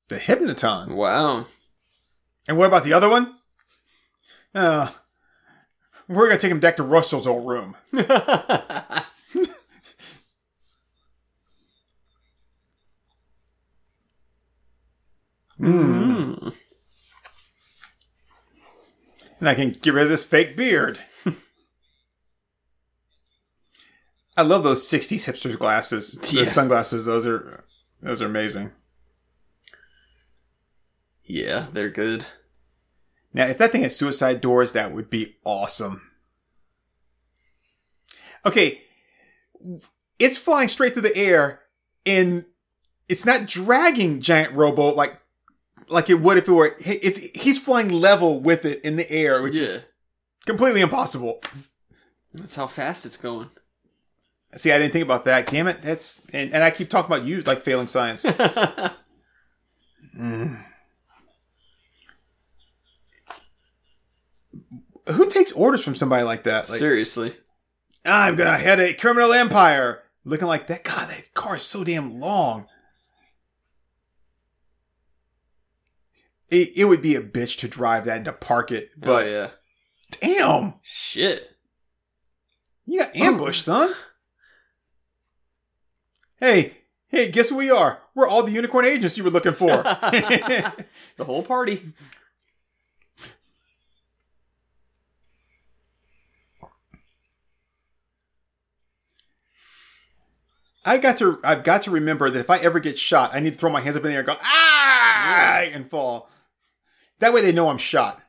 The 0.09 0.15
Hypnoton. 0.15 0.89
Wow. 0.95 1.45
And 2.47 2.57
what 2.57 2.67
about 2.67 2.83
the 2.83 2.93
other 2.93 3.09
one? 3.09 3.35
Uh, 4.55 4.89
we're 6.07 6.27
gonna 6.27 6.39
take 6.39 6.51
him 6.51 6.59
back 6.59 6.77
to 6.77 6.83
Russell's 6.83 7.27
old 7.27 7.47
room. 7.47 7.75
Mm. 15.59 16.53
and 19.39 19.49
I 19.49 19.55
can 19.55 19.71
get 19.71 19.93
rid 19.93 20.03
of 20.03 20.09
this 20.09 20.25
fake 20.25 20.55
beard. 20.55 20.99
I 24.37 24.41
love 24.43 24.63
those 24.63 24.87
'60s 24.87 25.25
hipsters 25.25 25.59
glasses, 25.59 26.17
Yeah. 26.31 26.41
the 26.41 26.47
sunglasses. 26.47 27.05
Those 27.05 27.25
are 27.27 27.65
those 28.01 28.21
are 28.21 28.25
amazing. 28.27 28.71
Yeah, 31.23 31.67
they're 31.73 31.89
good. 31.89 32.25
Now, 33.33 33.45
if 33.47 33.57
that 33.57 33.71
thing 33.71 33.81
had 33.83 33.91
suicide 33.91 34.39
doors, 34.41 34.71
that 34.71 34.93
would 34.93 35.09
be 35.09 35.35
awesome. 35.45 36.09
Okay, 38.45 38.81
it's 40.17 40.37
flying 40.37 40.69
straight 40.69 40.93
through 40.93 41.03
the 41.03 41.17
air, 41.17 41.61
and 42.05 42.45
it's 43.09 43.25
not 43.25 43.45
dragging 43.45 44.21
giant 44.21 44.53
rowboat 44.53 44.95
like 44.95 45.18
like 45.89 46.09
it 46.09 46.21
would 46.21 46.37
if 46.37 46.47
it 46.47 46.51
were. 46.51 46.75
It's 46.79 47.19
he's 47.41 47.59
flying 47.59 47.89
level 47.89 48.39
with 48.39 48.65
it 48.65 48.81
in 48.83 48.95
the 48.95 49.09
air, 49.11 49.41
which 49.41 49.55
yeah. 49.55 49.63
is 49.63 49.85
completely 50.45 50.81
impossible. 50.81 51.41
That's 52.33 52.55
how 52.55 52.67
fast 52.67 53.05
it's 53.05 53.17
going. 53.17 53.49
See, 54.55 54.71
I 54.71 54.79
didn't 54.79 54.93
think 54.93 55.05
about 55.05 55.25
that. 55.25 55.47
Damn 55.47 55.67
it, 55.67 55.81
that's 55.81 56.25
and, 56.33 56.53
and 56.53 56.63
I 56.63 56.71
keep 56.71 56.89
talking 56.89 57.13
about 57.13 57.27
you 57.27 57.41
like 57.41 57.61
failing 57.61 57.87
science. 57.87 58.25
Mm. 60.19 60.65
Who 65.07 65.29
takes 65.29 65.51
orders 65.53 65.83
from 65.83 65.95
somebody 65.95 66.23
like 66.23 66.43
that? 66.43 66.69
Like, 66.69 66.79
Seriously. 66.79 67.35
I'm 68.05 68.35
gonna 68.35 68.57
head 68.57 68.79
a 68.79 68.93
criminal 68.93 69.31
empire. 69.31 70.03
Looking 70.25 70.47
like 70.47 70.67
that. 70.67 70.83
God, 70.83 71.09
that 71.09 71.33
car 71.33 71.55
is 71.55 71.63
so 71.63 71.83
damn 71.83 72.19
long. 72.19 72.67
It, 76.51 76.71
it 76.75 76.85
would 76.85 77.01
be 77.01 77.15
a 77.15 77.21
bitch 77.21 77.57
to 77.59 77.67
drive 77.67 78.05
that 78.05 78.17
and 78.17 78.25
to 78.25 78.33
park 78.33 78.71
it, 78.71 78.91
but 78.97 79.25
oh, 79.25 79.29
yeah. 79.29 79.49
damn, 80.19 80.73
Shit. 80.81 81.55
you 82.85 82.99
got 82.99 83.15
ambushed, 83.15 83.63
son. 83.63 83.93
Hey, 86.39 86.77
hey, 87.09 87.29
guess 87.29 87.49
who 87.49 87.57
we 87.57 87.69
are? 87.69 88.01
We're 88.15 88.27
all 88.27 88.43
the 88.43 88.51
unicorn 88.51 88.85
agents 88.85 89.17
you 89.17 89.23
were 89.23 89.29
looking 89.29 89.51
for. 89.51 89.67
the 89.83 91.23
whole 91.23 91.43
party. 91.43 91.93
I 100.85 100.97
got 100.97 101.17
to 101.19 101.39
I've 101.43 101.63
got 101.63 101.83
to 101.83 101.91
remember 101.91 102.29
that 102.29 102.39
if 102.39 102.49
I 102.49 102.57
ever 102.57 102.79
get 102.79 102.97
shot, 102.97 103.35
I 103.35 103.39
need 103.39 103.53
to 103.53 103.59
throw 103.59 103.69
my 103.69 103.81
hands 103.81 103.95
up 103.95 104.03
in 104.03 104.09
the 104.09 104.13
air 104.13 104.19
and 104.21 104.27
go 104.27 104.35
ah 104.41 105.61
and 105.73 105.87
fall. 105.89 106.29
That 107.19 107.33
way 107.33 107.41
they 107.41 107.51
know 107.51 107.69
I'm 107.69 107.77
shot. 107.77 108.21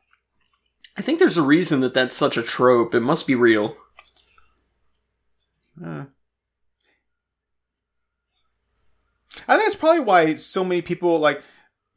I 0.96 1.02
think 1.02 1.18
there's 1.18 1.36
a 1.36 1.42
reason 1.42 1.80
that 1.80 1.94
that's 1.94 2.16
such 2.16 2.36
a 2.36 2.42
trope. 2.42 2.94
It 2.94 3.00
must 3.00 3.26
be 3.26 3.34
real. 3.34 3.76
Uh. 5.82 6.04
I 9.48 9.56
think 9.56 9.64
that's 9.64 9.74
probably 9.74 10.00
why 10.00 10.34
so 10.36 10.64
many 10.64 10.82
people 10.82 11.18
like 11.18 11.42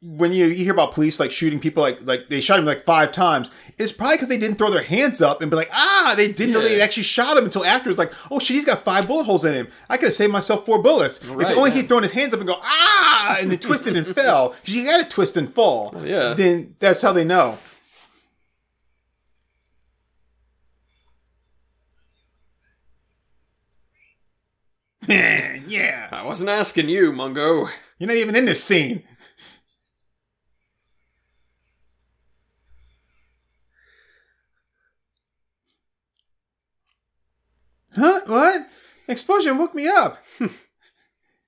when 0.06 0.34
you, 0.34 0.46
you 0.46 0.64
hear 0.64 0.74
about 0.74 0.92
police 0.92 1.18
like 1.18 1.32
shooting 1.32 1.58
people 1.58 1.82
like 1.82 2.04
like 2.06 2.28
they 2.28 2.40
shot 2.40 2.58
him 2.58 2.66
like 2.66 2.82
five 2.84 3.10
times. 3.10 3.50
It's 3.78 3.90
probably 3.90 4.16
because 4.16 4.28
they 4.28 4.36
didn't 4.36 4.58
throw 4.58 4.70
their 4.70 4.82
hands 4.82 5.22
up 5.22 5.40
and 5.40 5.50
be 5.50 5.56
like 5.56 5.70
ah 5.72 6.12
they 6.16 6.30
didn't 6.30 6.52
know 6.52 6.60
Yeah. 6.60 6.68
they 6.68 6.80
actually 6.82 7.04
shot 7.04 7.36
him 7.38 7.44
until 7.44 7.64
after 7.64 7.88
it's 7.88 7.98
like 7.98 8.12
oh 8.30 8.38
shit 8.38 8.54
he's 8.56 8.64
got 8.66 8.82
five 8.82 9.06
bullet 9.08 9.24
holes 9.24 9.44
in 9.46 9.54
him. 9.54 9.68
I 9.88 9.96
could 9.96 10.06
have 10.08 10.12
saved 10.14 10.32
myself 10.32 10.66
four 10.66 10.82
bullets 10.82 11.24
Right, 11.26 11.48
if 11.50 11.56
only 11.56 11.70
yeah. 11.70 11.76
he'd 11.76 11.88
thrown 11.88 12.02
his 12.02 12.12
hands 12.12 12.34
up 12.34 12.40
and 12.40 12.48
go 12.48 12.56
ah 12.62 13.38
and 13.40 13.50
then 13.50 13.58
twisted 13.58 13.96
and 13.96 14.06
fell 14.14 14.50
because 14.60 14.76
you 14.76 14.84
got 14.84 15.02
to 15.02 15.08
twist 15.08 15.36
and 15.38 15.48
fall. 15.50 15.94
yeah. 16.04 16.34
Then 16.34 16.76
that's 16.80 17.00
how 17.00 17.12
they 17.12 17.24
know. 17.24 17.58
yeah. 25.08 26.08
I 26.10 26.22
wasn't 26.24 26.50
asking 26.50 26.88
you, 26.88 27.12
Mungo. 27.12 27.68
You're 27.98 28.08
not 28.08 28.16
even 28.16 28.36
in 28.36 28.46
this 28.46 28.62
scene. 28.62 29.02
Huh? 37.96 38.20
What? 38.26 38.68
Explosion 39.08 39.58
woke 39.58 39.74
me 39.74 39.86
up. 39.86 40.18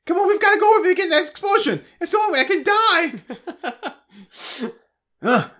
Come 0.06 0.18
on, 0.18 0.28
we've 0.28 0.40
got 0.40 0.54
to 0.54 0.60
go 0.60 0.76
over 0.76 0.84
there 0.84 0.94
get 0.94 1.10
that 1.10 1.26
explosion. 1.26 1.82
It's 2.00 2.12
the 2.12 2.18
only 2.18 2.32
way 2.34 2.40
I 2.40 2.44
can 2.44 2.62
die. 2.62 3.12
Ugh. 5.22 5.50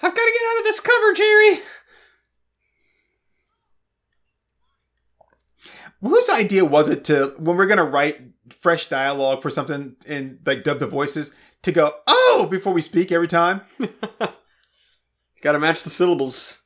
I've 0.00 0.14
got 0.14 0.24
to 0.24 0.32
get 0.32 0.50
out 0.50 0.58
of 0.58 0.64
this 0.64 0.80
cover, 0.80 1.12
Jerry. 1.14 1.60
Whose 6.00 6.28
idea 6.28 6.64
was 6.64 6.88
it 6.88 7.04
to, 7.04 7.34
when 7.38 7.56
we're 7.56 7.66
going 7.66 7.78
to 7.78 7.84
write 7.84 8.20
fresh 8.50 8.88
dialogue 8.88 9.42
for 9.42 9.50
something 9.50 9.96
and 10.06 10.38
like 10.44 10.62
dub 10.62 10.78
the 10.78 10.86
voices, 10.86 11.34
to 11.62 11.72
go, 11.72 11.94
oh, 12.06 12.46
before 12.50 12.74
we 12.74 12.82
speak 12.82 13.10
every 13.10 13.28
time? 13.28 13.62
Got 15.40 15.52
to 15.52 15.58
match 15.58 15.82
the 15.82 15.90
syllables. 15.90 16.63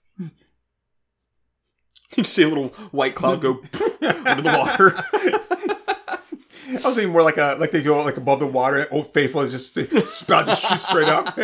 You 2.16 2.22
just 2.22 2.34
see 2.34 2.42
a 2.42 2.48
little 2.48 2.68
white 2.90 3.14
cloud 3.14 3.40
go 3.42 3.60
under 4.02 4.42
the 4.42 4.54
water. 4.58 4.94
I 6.70 6.86
was 6.86 6.94
thinking 6.96 7.12
more 7.12 7.22
like 7.22 7.36
a 7.36 7.56
like 7.60 7.70
they 7.70 7.82
go 7.82 8.02
like 8.02 8.16
above 8.16 8.40
the 8.40 8.46
water. 8.46 8.78
and 8.78 8.88
Old 8.90 9.12
Faithful 9.12 9.42
is 9.42 9.52
just 9.52 9.74
spout 10.08 10.46
just 10.46 10.64
shoot 10.66 10.80
straight 10.80 11.08
up 11.08 11.36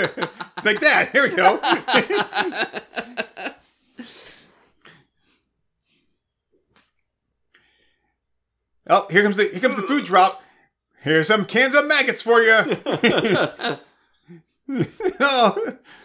like 0.65 0.81
that. 0.81 1.11
Here 1.13 1.23
we 1.29 1.37
go. 1.37 1.61
oh, 8.89 9.07
here 9.11 9.23
comes 9.23 9.37
the 9.37 9.45
here 9.49 9.61
comes 9.61 9.77
the 9.77 9.83
food 9.83 10.05
drop. 10.05 10.43
Here's 11.01 11.29
some 11.29 11.45
cans 11.45 11.75
of 11.75 11.87
maggots 11.87 12.23
for 12.23 12.41
you. 12.41 12.55
oh, 15.21 15.55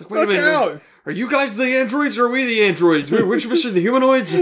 Wait 0.09 0.11
a 0.11 0.13
look 0.13 0.29
minute. 0.29 0.43
out! 0.43 0.81
Are 1.09 1.11
you 1.11 1.27
guys 1.27 1.55
the 1.55 1.75
androids 1.75 2.19
or 2.19 2.25
are 2.25 2.29
we 2.29 2.45
the 2.45 2.61
androids? 2.61 3.09
Which 3.09 3.43
of 3.43 3.51
us 3.51 3.65
are 3.65 3.71
the 3.71 3.81
humanoids? 3.81 4.35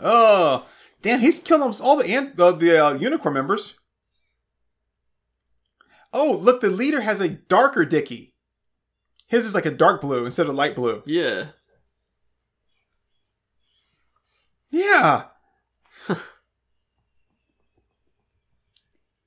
Oh, 0.00 0.64
damn! 1.02 1.18
He's 1.18 1.40
killed 1.40 1.62
almost 1.62 1.82
all 1.82 1.96
the 1.96 2.08
ant 2.08 2.36
the, 2.36 2.52
the 2.52 2.86
uh, 2.86 2.92
unicorn 2.92 3.34
members. 3.34 3.74
Oh, 6.12 6.38
look! 6.40 6.60
The 6.60 6.70
leader 6.70 7.00
has 7.00 7.20
a 7.20 7.28
darker 7.28 7.84
dicky. 7.84 8.34
His 9.26 9.46
is 9.46 9.52
like 9.52 9.66
a 9.66 9.72
dark 9.72 10.00
blue 10.00 10.24
instead 10.24 10.46
of 10.46 10.54
light 10.54 10.76
blue. 10.76 11.02
yeah. 11.06 11.46
Yeah. 14.70 15.24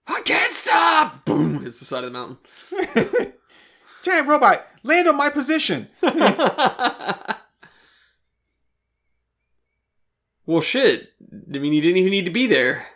I 0.08 0.22
can't 0.24 0.54
stop! 0.54 1.26
Boom! 1.26 1.62
Hits 1.62 1.80
the 1.80 1.86
side 1.86 2.06
of 2.06 2.13
the 2.13 2.17
mountain. 2.17 2.38
Giant 4.04 4.30
robot, 4.30 4.65
land 4.84 5.08
on 5.08 5.17
my 5.17 5.30
position. 5.30 5.88
Well, 10.46 10.62
shit. 10.62 11.12
I 11.54 11.58
mean, 11.58 11.74
you 11.74 11.82
didn't 11.82 11.98
even 11.98 12.12
need 12.12 12.26
to 12.26 12.32
be 12.32 12.48
there. 12.48 12.88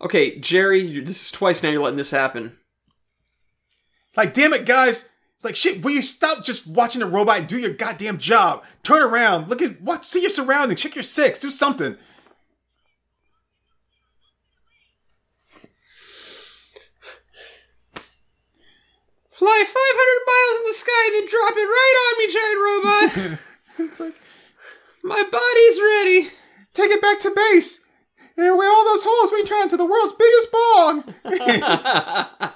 Okay, 0.00 0.38
Jerry, 0.38 1.00
this 1.00 1.22
is 1.22 1.30
twice 1.30 1.62
now 1.62 1.70
you're 1.70 1.82
letting 1.82 1.98
this 1.98 2.10
happen. 2.10 2.56
Like, 4.16 4.32
damn 4.32 4.54
it, 4.54 4.64
guys! 4.64 5.10
It's 5.36 5.44
like 5.44 5.56
shit. 5.56 5.82
Will 5.82 5.90
you 5.90 6.02
stop 6.02 6.44
just 6.44 6.66
watching 6.66 7.00
the 7.00 7.06
robot 7.06 7.38
and 7.38 7.46
do 7.46 7.58
your 7.58 7.74
goddamn 7.74 8.18
job? 8.18 8.64
Turn 8.82 9.02
around, 9.02 9.48
look 9.48 9.60
at 9.60 9.80
what, 9.82 10.04
see 10.04 10.22
your 10.22 10.30
surroundings, 10.30 10.80
check 10.80 10.94
your 10.94 11.02
six, 11.02 11.38
do 11.38 11.50
something. 11.50 11.96
Fly 19.40 19.64
500 19.64 20.28
miles 20.28 20.56
in 20.60 20.66
the 20.68 20.74
sky 20.74 21.02
and 21.06 21.14
then 21.16 21.26
drop 21.32 21.56
it 21.56 21.64
right 21.64 21.96
on 22.04 22.12
me, 22.20 22.26
giant 22.36 22.60
robot. 22.68 23.08
it's 23.88 23.98
like 24.00 24.12
My 25.02 25.22
body's 25.22 25.80
ready. 25.80 26.28
take 26.74 26.90
it 26.90 27.00
back 27.00 27.20
to 27.20 27.30
base. 27.34 27.82
And 28.36 28.58
where 28.58 28.70
all 28.70 28.84
those 28.84 29.02
holes 29.02 29.32
we 29.32 29.42
turn 29.42 29.62
into 29.62 29.78
the 29.78 29.86
world's 29.86 30.12
biggest 30.12 30.52
bong. 30.52 31.14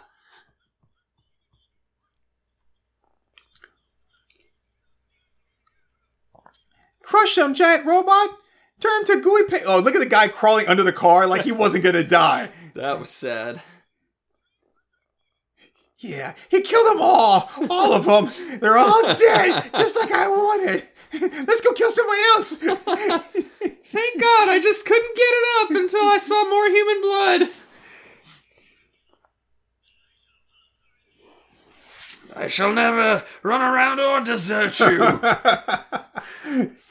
Crush 7.03 7.37
him, 7.37 7.55
giant 7.55 7.87
robot. 7.87 8.31
Turn 8.81 9.01
him 9.01 9.05
to 9.07 9.21
gooey 9.21 9.43
pa- 9.49 9.65
Oh, 9.67 9.81
look 9.81 9.95
at 9.95 10.01
the 10.01 10.09
guy 10.09 10.29
crawling 10.29 10.67
under 10.67 10.83
the 10.83 10.93
car 10.93 11.27
like 11.27 11.43
he 11.43 11.53
wasn't 11.53 11.85
gonna 11.85 12.05
die. 12.05 12.51
That 12.75 12.99
was 12.99 13.11
sad. 13.11 13.63
Yeah, 15.99 16.35
he 16.51 16.61
killed 16.61 16.87
them 16.95 17.01
all. 17.01 17.51
All 17.71 17.93
of 17.93 18.05
them. 18.05 18.59
They're 18.61 18.77
all 18.79 19.03
dead, 19.03 19.71
just 19.77 19.99
like 19.99 20.13
I 20.13 20.29
wanted. 20.29 20.83
Let's 21.13 21.61
go 21.61 21.73
kill 21.73 21.91
someone 21.91 22.19
else. 22.35 22.57
Thank 22.57 24.21
God 24.21 24.49
I 24.49 24.61
just 24.61 24.85
couldn't 24.87 25.17
get 25.17 25.23
it 25.23 25.63
up 25.63 25.71
until 25.71 26.05
I 26.05 26.19
saw 26.19 26.49
more 26.49 26.69
human 26.69 27.01
blood. 27.01 27.49
I 32.37 32.49
shall 32.49 32.73
never 32.73 33.23
run 33.45 33.63
around 33.63 34.01
or 34.01 34.21
desert 34.21 34.81
you. 34.81 34.99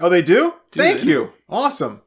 oh, 0.00 0.08
they 0.08 0.22
do? 0.22 0.54
Thank 0.72 1.00
they? 1.00 1.08
you. 1.08 1.32
Awesome. 1.48 2.02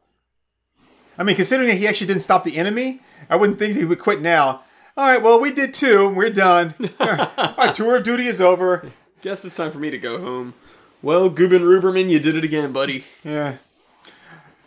I 1.17 1.23
mean, 1.23 1.35
considering 1.35 1.69
that 1.69 1.77
he 1.77 1.87
actually 1.87 2.07
didn't 2.07 2.21
stop 2.21 2.43
the 2.43 2.57
enemy, 2.57 3.01
I 3.29 3.35
wouldn't 3.35 3.59
think 3.59 3.75
he 3.75 3.85
would 3.85 3.99
quit 3.99 4.21
now. 4.21 4.61
All 4.95 5.05
right, 5.07 5.21
well, 5.21 5.39
we 5.39 5.51
did 5.51 5.73
too. 5.73 6.09
We're 6.09 6.29
done. 6.29 6.73
Our 6.99 7.73
tour 7.73 7.97
of 7.97 8.03
duty 8.03 8.27
is 8.27 8.41
over. 8.41 8.91
Guess 9.21 9.45
it's 9.45 9.55
time 9.55 9.71
for 9.71 9.79
me 9.79 9.89
to 9.89 9.97
go 9.97 10.19
home. 10.19 10.53
Well, 11.01 11.29
Gubin 11.29 11.61
Ruberman, 11.61 12.09
you 12.09 12.19
did 12.19 12.35
it 12.35 12.43
again, 12.43 12.71
buddy. 12.71 13.03
Yeah. 13.23 13.57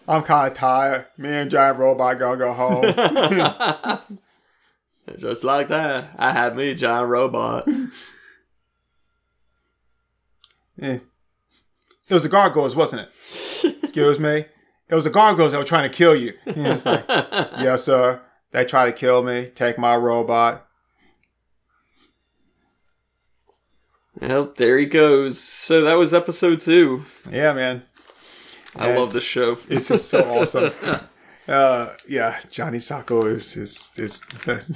I'm 0.06 0.22
kind 0.22 0.50
of 0.50 0.56
tired. 0.56 1.06
Me 1.16 1.28
and 1.28 1.50
Giant 1.50 1.78
Robot 1.78 2.18
gonna 2.18 2.37
go 2.37 2.52
home. 2.52 2.83
Just 5.18 5.44
like 5.44 5.68
that, 5.68 6.14
I 6.18 6.33
had 6.33 6.56
me, 6.56 6.74
giant 6.74 7.09
robot. 7.09 7.68
Eh. 10.80 10.98
It 12.11 12.14
was 12.14 12.25
the 12.25 12.29
gargoyles, 12.29 12.75
wasn't 12.75 13.03
it? 13.03 13.75
Excuse 13.85 14.18
me. 14.18 14.44
It 14.88 14.94
was 14.94 15.05
the 15.05 15.11
gargoyles 15.11 15.53
that 15.53 15.59
were 15.59 15.64
trying 15.64 15.88
to 15.88 15.96
kill 15.96 16.16
you. 16.16 16.33
And 16.46 16.66
it's 16.66 16.85
like, 16.85 17.05
yes, 17.09 17.85
sir. 17.85 18.20
They 18.51 18.64
tried 18.64 18.87
to 18.87 18.92
kill 18.92 19.23
me. 19.23 19.46
Take 19.55 19.79
my 19.79 19.96
robot. 19.96 20.66
Well, 24.20 24.53
there 24.57 24.77
he 24.79 24.87
goes. 24.87 25.38
So 25.38 25.83
that 25.83 25.94
was 25.94 26.12
episode 26.12 26.61
two. 26.61 27.05
Yeah, 27.31 27.53
man. 27.53 27.85
I 28.75 28.90
Yeah, 28.90 28.99
love 28.99 29.12
this 29.12 29.23
show. 29.23 29.57
It's 29.68 29.88
just 29.88 30.09
so 30.11 30.25
awesome. 30.29 30.73
Uh, 31.49 31.94
yeah, 32.09 32.38
Johnny 32.51 32.79
Sokko 32.79 33.27
is 33.27 33.57
is 33.57 33.90
is 33.96 34.23
best. 34.44 34.73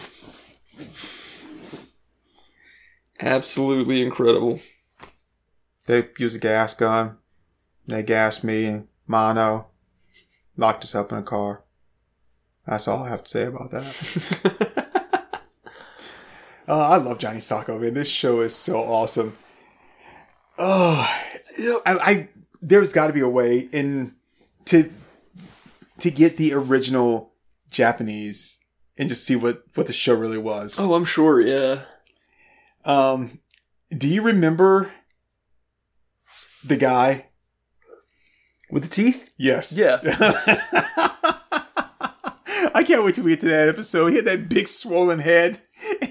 Absolutely 3.20 4.03
incredible. 4.03 4.61
They 5.87 6.09
use 6.18 6.35
a 6.35 6.38
gas 6.38 6.75
gun. 6.75 7.18
They 7.87 8.03
gassed 8.03 8.44
me 8.44 8.66
and 8.66 8.88
Mono. 9.07 9.66
Locked 10.57 10.85
us 10.85 10.94
up 10.94 11.12
in 11.12 11.18
a 11.18 11.23
car. 11.23 11.64
That's 12.66 12.88
all 12.88 13.05
I 13.05 13.09
have 13.11 13.25
to 13.25 13.31
say 13.31 13.44
about 13.44 13.70
that. 13.73 14.94
Uh, 16.66 16.88
I 16.90 16.97
love 16.97 17.18
Johnny 17.18 17.40
Sokko, 17.40 17.81
man. 17.81 17.94
This 17.94 18.09
show 18.09 18.40
is 18.40 18.55
so 18.55 18.79
awesome. 18.79 19.37
Oh, 20.59 21.12
you 21.59 21.70
know, 21.70 21.81
I, 21.85 21.92
I 21.99 22.29
there's 22.62 22.92
got 22.92 23.09
to 23.09 23.12
be 23.12 23.20
a 23.20 23.29
way 23.29 23.68
in 23.73 24.14
to 24.66 24.90
to 25.99 26.11
get 26.11 26.37
the 26.37 26.55
original 26.55 27.33
Japanese 27.70 28.61
and 28.99 29.09
just 29.09 29.27
see 29.27 29.37
what 29.37 29.64
what 29.75 29.87
the 29.87 29.92
show 29.92 30.14
really 30.14 30.38
was. 30.38 30.79
Oh, 30.79 30.94
I'm 30.94 31.05
sure, 31.05 31.40
yeah. 31.40 31.83
Um, 32.85 33.40
do 33.90 34.09
you 34.09 34.23
remember 34.23 34.92
the 36.64 36.77
guy? 36.77 37.27
With 38.70 38.83
the 38.85 38.88
teeth? 38.88 39.31
Yes. 39.37 39.77
Yeah. 39.77 39.98
I 42.74 42.83
can't 42.83 43.05
wait 43.05 43.14
till 43.14 43.24
we 43.24 43.31
get 43.33 43.40
to 43.40 43.48
that 43.48 43.68
episode. 43.68 44.09
He 44.09 44.16
had 44.16 44.24
that 44.24 44.48
big 44.48 44.66
swollen 44.66 45.20
head, 45.20 45.61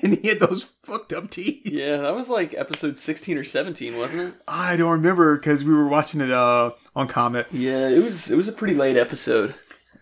and 0.02 0.16
he 0.18 0.30
had 0.30 0.40
those 0.40 0.64
fucked 0.64 1.12
up 1.12 1.30
teeth. 1.30 1.68
Yeah, 1.68 1.98
that 1.98 2.16
was 2.16 2.30
like 2.30 2.54
episode 2.54 2.98
16 2.98 3.38
or 3.38 3.44
17, 3.44 3.98
wasn't 3.98 4.30
it? 4.30 4.36
I 4.48 4.78
don't 4.78 4.92
remember 4.92 5.38
because 5.38 5.64
we 5.64 5.74
were 5.74 5.88
watching 5.88 6.22
it 6.22 6.32
uh, 6.32 6.72
on 6.96 7.08
Comet. 7.08 7.48
Yeah, 7.52 7.90
it 7.90 8.04
was 8.04 8.32
it 8.32 8.38
was 8.38 8.48
a 8.48 8.54
pretty 8.54 8.76
late 8.76 8.96
episode. 8.96 9.56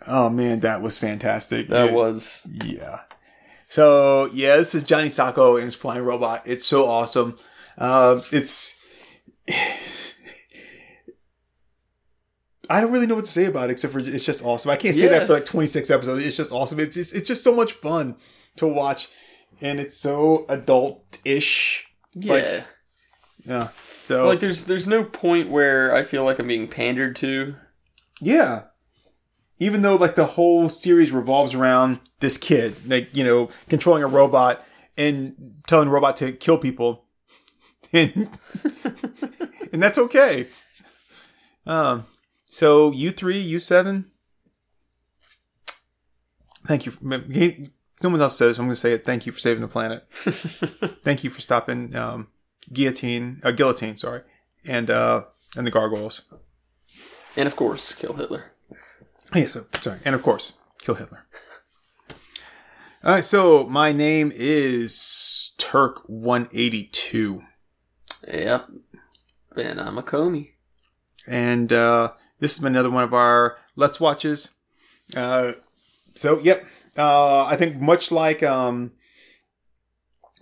Oh 0.08 0.30
man, 0.30 0.60
that 0.62 0.82
was 0.82 0.98
fantastic. 0.98 1.68
That 1.70 1.94
was. 1.94 2.48
Yeah. 2.52 3.02
So 3.70 4.30
yeah, 4.34 4.58
this 4.58 4.76
is 4.76 4.84
Johnny 4.84 5.08
Sokko 5.10 5.56
and 5.56 5.66
his 5.66 5.76
flying 5.76 6.04
robot. 6.04 6.44
It's 6.46 6.66
so 6.66 6.88
awesome. 6.88 7.38
Uh, 7.78 8.22
it's. 8.32 8.80
I 12.72 12.82
don't 12.82 12.92
really 12.92 13.08
know 13.08 13.16
what 13.16 13.26
to 13.26 13.32
say 13.32 13.46
about 13.46 13.70
it 13.70 13.74
except 13.74 13.94
for 13.94 14.00
it's 14.00 14.24
just 14.24 14.44
awesome. 14.46 14.72
I 14.72 14.76
can't 14.76 14.96
say 14.96 15.04
Yeah. 15.06 15.20
that 15.20 15.28
for 15.28 15.34
like 15.34 15.46
26 15.46 15.90
episodes. 15.90 16.26
It's 16.26 16.38
just 16.38 16.52
awesome. 16.52 16.80
It's 16.80 16.96
just, 16.96 17.16
it's 17.16 17.28
just 17.28 17.44
so 17.44 17.54
much 17.56 17.74
fun 17.74 18.16
to 18.58 18.68
watch, 18.68 19.08
and 19.62 19.80
it's 19.80 19.96
so 19.98 20.46
adult-ish. 20.50 21.86
Yeah. 22.14 22.34
Like- 22.34 22.66
Yeah. 23.46 23.68
So 24.04 24.28
like 24.28 24.40
there's 24.40 24.66
there's 24.66 24.88
no 24.88 25.04
point 25.04 25.50
where 25.50 25.96
I 25.96 26.04
feel 26.04 26.24
like 26.26 26.38
I'm 26.40 26.48
being 26.48 26.68
pandered 26.68 27.16
to. 27.18 27.56
Yeah. 28.20 28.64
Even 29.60 29.84
though 29.84 29.96
like 29.96 30.16
the 30.16 30.26
whole 30.26 30.70
series 30.70 31.12
revolves 31.12 31.54
around 31.54 32.00
this 32.20 32.38
kid, 32.38 32.76
like, 32.90 33.16
you 33.16 33.24
know, 33.24 33.50
controlling 33.70 34.04
a 34.04 34.08
robot 34.08 34.66
and 34.98 35.56
telling 35.68 35.86
the 35.88 35.92
robot 35.94 36.18
to 36.18 36.32
kill 36.32 36.58
people. 36.58 37.06
And 37.94 38.30
and 39.74 39.82
that's 39.84 39.98
okay. 39.98 40.48
Um 41.66 42.06
so 42.52 42.92
U 42.92 43.12
three, 43.12 43.40
U 43.40 43.60
seven. 43.60 44.12
Thank 46.68 46.86
you. 46.86 46.92
For, 46.92 47.00
someone 48.02 48.22
else 48.22 48.38
says, 48.38 48.60
I'm 48.60 48.66
gonna 48.66 48.76
say 48.76 48.94
it. 48.94 49.06
Thank 49.06 49.26
you 49.26 49.32
for 49.32 49.40
saving 49.40 49.62
the 49.62 49.68
planet. 49.68 50.06
Thank 51.04 51.24
you 51.24 51.30
for 51.30 51.42
stopping 51.42 51.96
um 51.96 52.28
guillotine 52.72 53.40
uh, 53.44 53.52
guillotine, 53.52 53.98
sorry. 53.98 54.22
And 54.68 54.90
uh 54.92 55.24
and 55.56 55.66
the 55.66 55.72
gargoyles. 55.72 56.22
And 57.36 57.48
of 57.48 57.56
course, 57.56 57.96
kill 57.96 58.14
Hitler. 58.14 58.52
Yeah, 59.34 59.48
so 59.48 59.66
sorry, 59.80 60.00
and 60.04 60.14
of 60.14 60.22
course, 60.22 60.54
kill 60.80 60.96
Hitler. 60.96 61.26
All 63.04 63.14
right, 63.14 63.24
so 63.24 63.66
my 63.68 63.92
name 63.94 64.32
is 64.36 65.52
Turk 65.58 66.02
one 66.08 66.50
eighty 66.54 66.84
two, 66.84 67.42
Yep. 68.28 68.68
And 69.58 69.80
I'm 69.82 69.98
a 69.98 70.04
Comey. 70.04 70.52
and 71.26 71.72
uh, 71.74 72.12
this 72.42 72.58
is 72.58 72.64
another 72.64 72.90
one 72.90 73.04
of 73.06 73.14
our 73.14 73.58
Let's 73.78 74.00
Watches. 74.02 74.56
Uh, 75.16 75.54
so, 76.16 76.40
yep, 76.40 76.66
uh, 76.98 77.46
I 77.46 77.56
think 77.56 77.78
much 77.80 78.12
like 78.12 78.44
um, 78.44 78.92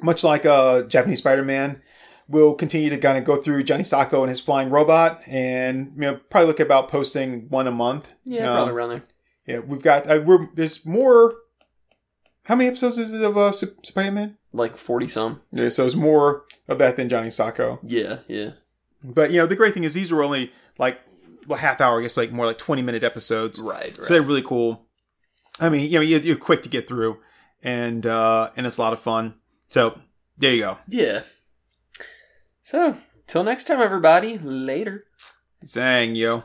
much 0.01 0.23
like 0.23 0.45
uh, 0.45 0.83
Japanese 0.83 1.19
Spider 1.19 1.43
Man, 1.43 1.81
we'll 2.27 2.55
continue 2.55 2.89
to 2.89 2.97
kind 2.97 3.17
of 3.17 3.23
go 3.25 3.35
through 3.35 3.63
Johnny 3.63 3.83
Sokko 3.83 4.21
and 4.21 4.29
his 4.29 4.39
flying 4.41 4.69
robot, 4.69 5.21
and 5.27 5.91
you 5.95 6.01
know 6.01 6.19
probably 6.29 6.47
look 6.47 6.59
about 6.59 6.87
posting 6.89 7.47
one 7.49 7.67
a 7.67 7.71
month. 7.71 8.13
Yeah, 8.25 8.49
Um, 8.49 8.55
probably 8.55 8.73
around 8.73 8.89
there. 8.89 9.01
Yeah, 9.45 9.59
we've 9.59 9.81
got 9.83 10.09
uh, 10.09 10.21
we're 10.25 10.47
there's 10.55 10.85
more. 10.85 11.35
How 12.45 12.55
many 12.55 12.67
episodes 12.69 12.97
is 12.97 13.13
it 13.13 13.21
of 13.23 13.37
uh, 13.37 13.51
Spider 13.51 14.11
Man? 14.11 14.37
Like 14.53 14.75
40 14.77 15.07
some. 15.07 15.41
Yeah, 15.51 15.69
so 15.69 15.85
it's 15.85 15.93
more 15.93 16.45
of 16.67 16.79
that 16.79 16.95
than 16.97 17.07
Johnny 17.09 17.27
Sokko. 17.27 17.77
Yeah, 17.83 18.19
yeah. 18.27 18.51
But 19.03 19.29
you 19.29 19.37
know, 19.37 19.45
the 19.45 19.55
great 19.55 19.75
thing 19.75 19.83
is 19.83 19.93
these 19.93 20.11
were 20.11 20.23
only 20.23 20.51
like 20.79 20.99
well, 21.49 21.57
half 21.57 21.81
hour, 21.81 21.99
I 21.99 22.03
guess, 22.03 22.15
like 22.15 22.31
more 22.31 22.45
like 22.45 22.59
twenty 22.59 22.81
minute 22.83 23.03
episodes. 23.03 23.59
Right, 23.59 23.85
right. 23.85 23.95
So 23.95 24.13
they're 24.13 24.21
really 24.21 24.43
cool. 24.43 24.85
I 25.59 25.67
mean, 25.67 25.89
you 25.91 25.97
know, 25.97 26.01
you're, 26.01 26.21
you're 26.21 26.37
quick 26.37 26.61
to 26.63 26.69
get 26.69 26.87
through, 26.87 27.17
and 27.63 28.05
uh, 28.05 28.51
and 28.55 28.65
it's 28.65 28.77
a 28.77 28.81
lot 28.81 28.93
of 28.93 28.99
fun. 28.99 29.33
So 29.67 29.99
there 30.37 30.53
you 30.53 30.61
go. 30.61 30.77
yeah. 30.87 31.21
So, 32.61 32.97
till 33.25 33.43
next 33.43 33.63
time, 33.63 33.81
everybody. 33.81 34.37
Later. 34.37 35.05
Zang, 35.65 36.15
yo. 36.15 36.43